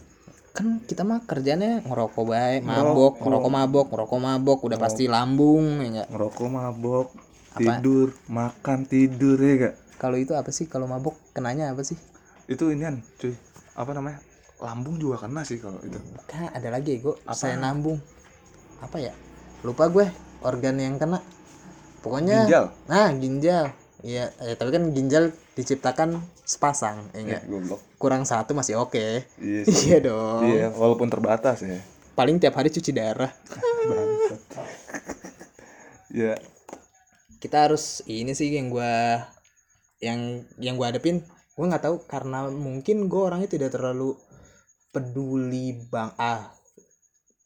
[0.53, 3.13] Kan kita mah kerjanya ngerokok baik mabok Ngerokok.
[3.19, 7.07] ngerokok mabok ngerokok mabok udah pasti lambung ya nggak Ngerokok mabok,
[7.51, 7.59] Apa?
[7.59, 9.75] tidur, makan tidur ya gak?
[9.97, 11.97] kalau itu apa sih kalau mabok kenanya apa sih
[12.45, 13.33] Itu inian cuy,
[13.73, 14.19] apa namanya?
[14.59, 15.97] Lambung juga kena sih kalau itu.
[16.27, 17.33] kan ada lagi gue Apa?
[17.33, 17.97] saya nambung
[18.79, 19.15] apa ya
[19.61, 20.05] lupa gue
[20.41, 21.23] organ yang kena
[21.99, 22.67] pokoknya Ginjal.
[22.85, 23.71] nah ginjal
[24.03, 27.43] iya eh, tapi kan ginjal diciptakan sepasang ya Iya, nggak?
[27.47, 27.81] goblok.
[27.97, 29.75] kurang satu masih oke Iya sih.
[29.89, 31.79] iya dong Iya, walaupun terbatas ya.
[32.13, 33.31] paling tiap hari cuci darah
[33.83, 34.41] Bangsat.
[36.21, 36.35] ya,
[37.39, 39.23] kita harus ini sih yang gua
[39.99, 40.21] yang
[40.57, 41.23] yang gua hadepin
[41.55, 44.15] gua nggak tahu karena mungkin gua orangnya tidak terlalu
[44.91, 46.53] peduli bang ah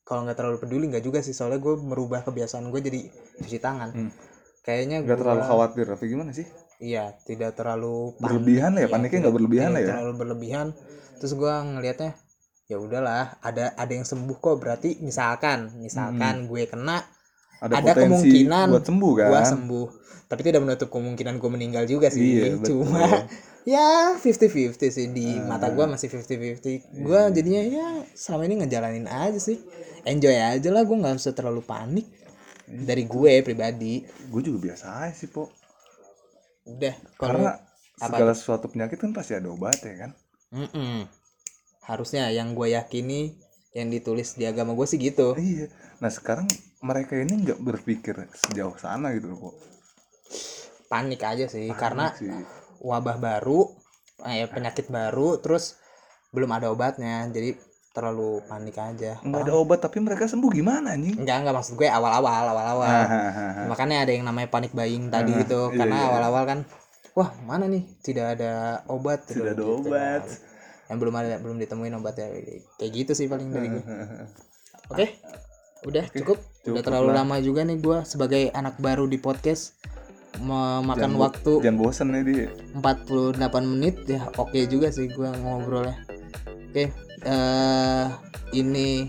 [0.03, 3.01] kalau nggak terlalu peduli nggak juga sih soalnya gue merubah kebiasaan gue jadi
[3.39, 4.11] cuci tangan Hmm.
[4.67, 6.45] Kayaknya nggak terlalu khawatir tapi gimana sih?
[6.77, 8.27] iya tidak terlalu panik.
[8.27, 9.87] Berlebihan ya, Iya, paniknya nggak berlebihan ya.
[9.89, 10.67] terlalu berlebihan
[11.17, 12.13] terus gua ngelihatnya
[12.67, 16.99] ya udahlah ada ada yang sembuh kok berarti misalkan misalkan gue kena
[17.57, 19.29] Ada, Ada kemungkinan buat sembuh kan?
[19.31, 19.87] gua sembuh
[20.27, 22.83] tapi tidak menutup kemungkinan gue meninggal juga sih Iya, betul.
[22.85, 23.07] cuma
[23.65, 25.47] ya 50-50 sih di Ah.
[25.49, 29.57] mata gua masih 50-50 gua jadinya ya selama ini ngejalanin aja sih
[30.03, 32.05] enjoy aja lah gue nggak usah terlalu panik
[32.67, 35.51] dari gue pribadi Gue juga biasa aja sih, Po.
[36.67, 37.51] udah kalau Karena
[37.97, 40.11] apa segala sesuatu penyakit kan pasti ada obatnya kan?
[40.53, 41.07] Mm-mm.
[41.87, 43.39] harusnya yang gue yakini
[43.71, 45.71] yang ditulis di agama gue sih gitu Iya.
[46.03, 46.47] Nah, sekarang
[46.83, 49.51] mereka ini nggak berpikir sejauh sana gitu loh, Po.
[50.87, 52.31] panik aja sih karena Sih.
[52.83, 53.61] wabah baru
[54.23, 55.79] eh, penyakit baru terus
[56.31, 57.59] belum ada obatnya jadi
[57.97, 61.17] terlalu panik aja nggak ada obat tapi mereka sembuh gimana anjing?
[61.17, 63.65] enggak enggak maksud gue awal-awal awal-awal Hahaha.
[63.67, 66.07] makanya ada yang namanya panik buying tadi Ah, itu iya, karena iya.
[66.07, 66.59] awal-awal kan
[67.13, 68.53] wah mana nih tidak ada
[68.87, 69.65] obat Tidak ada Gitu.
[69.83, 70.23] obat.
[70.87, 72.29] yang belum ada belum ditemuin obatnya
[72.77, 73.83] kayak gitu sih paling dari gue
[74.87, 75.07] oke
[75.83, 77.17] udah cukup udah cukup terlalu lah.
[77.21, 79.75] lama juga nih gue sebagai anak baru di podcast
[80.37, 82.47] memakan Jangan waktu Jangan bosen nih dia.
[82.77, 85.97] 48 menit ya oke juga sih gue ngobrolnya
[86.69, 88.07] oke eh
[88.53, 89.09] ini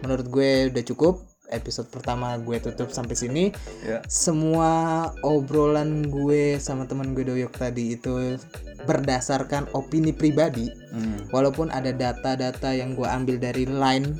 [0.00, 1.14] menurut gue udah cukup
[1.48, 3.44] episode pertama gue tutup sampai sini
[3.80, 4.02] Ya.
[4.06, 4.70] semua
[5.20, 8.34] obrolan gue sama teman gue Doyok tadi itu
[8.82, 11.28] berdasarkan opini pribadi Hmm.
[11.28, 14.16] walaupun ada data-data yang gue ambil dari line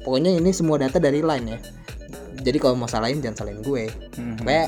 [0.00, 1.58] pokoknya ini semua data dari line ya
[2.40, 4.36] jadi kalau mau salahin jangan salahin gue Hmm.
[4.38, 4.64] Pokoknya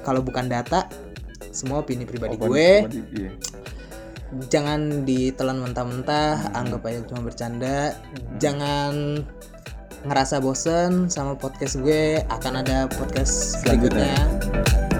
[0.00, 0.86] kalau bukan data
[1.50, 3.30] semua opini pribadi Obat- gue obat- iya.
[4.48, 7.96] Jangan ditelan mentah-mentah anggap aja cuma bercanda.
[8.36, 9.24] Jangan
[10.04, 12.22] ngerasa bosen sama podcast gue.
[12.28, 14.14] Akan ada podcast Selanjutnya.
[14.14, 14.97] berikutnya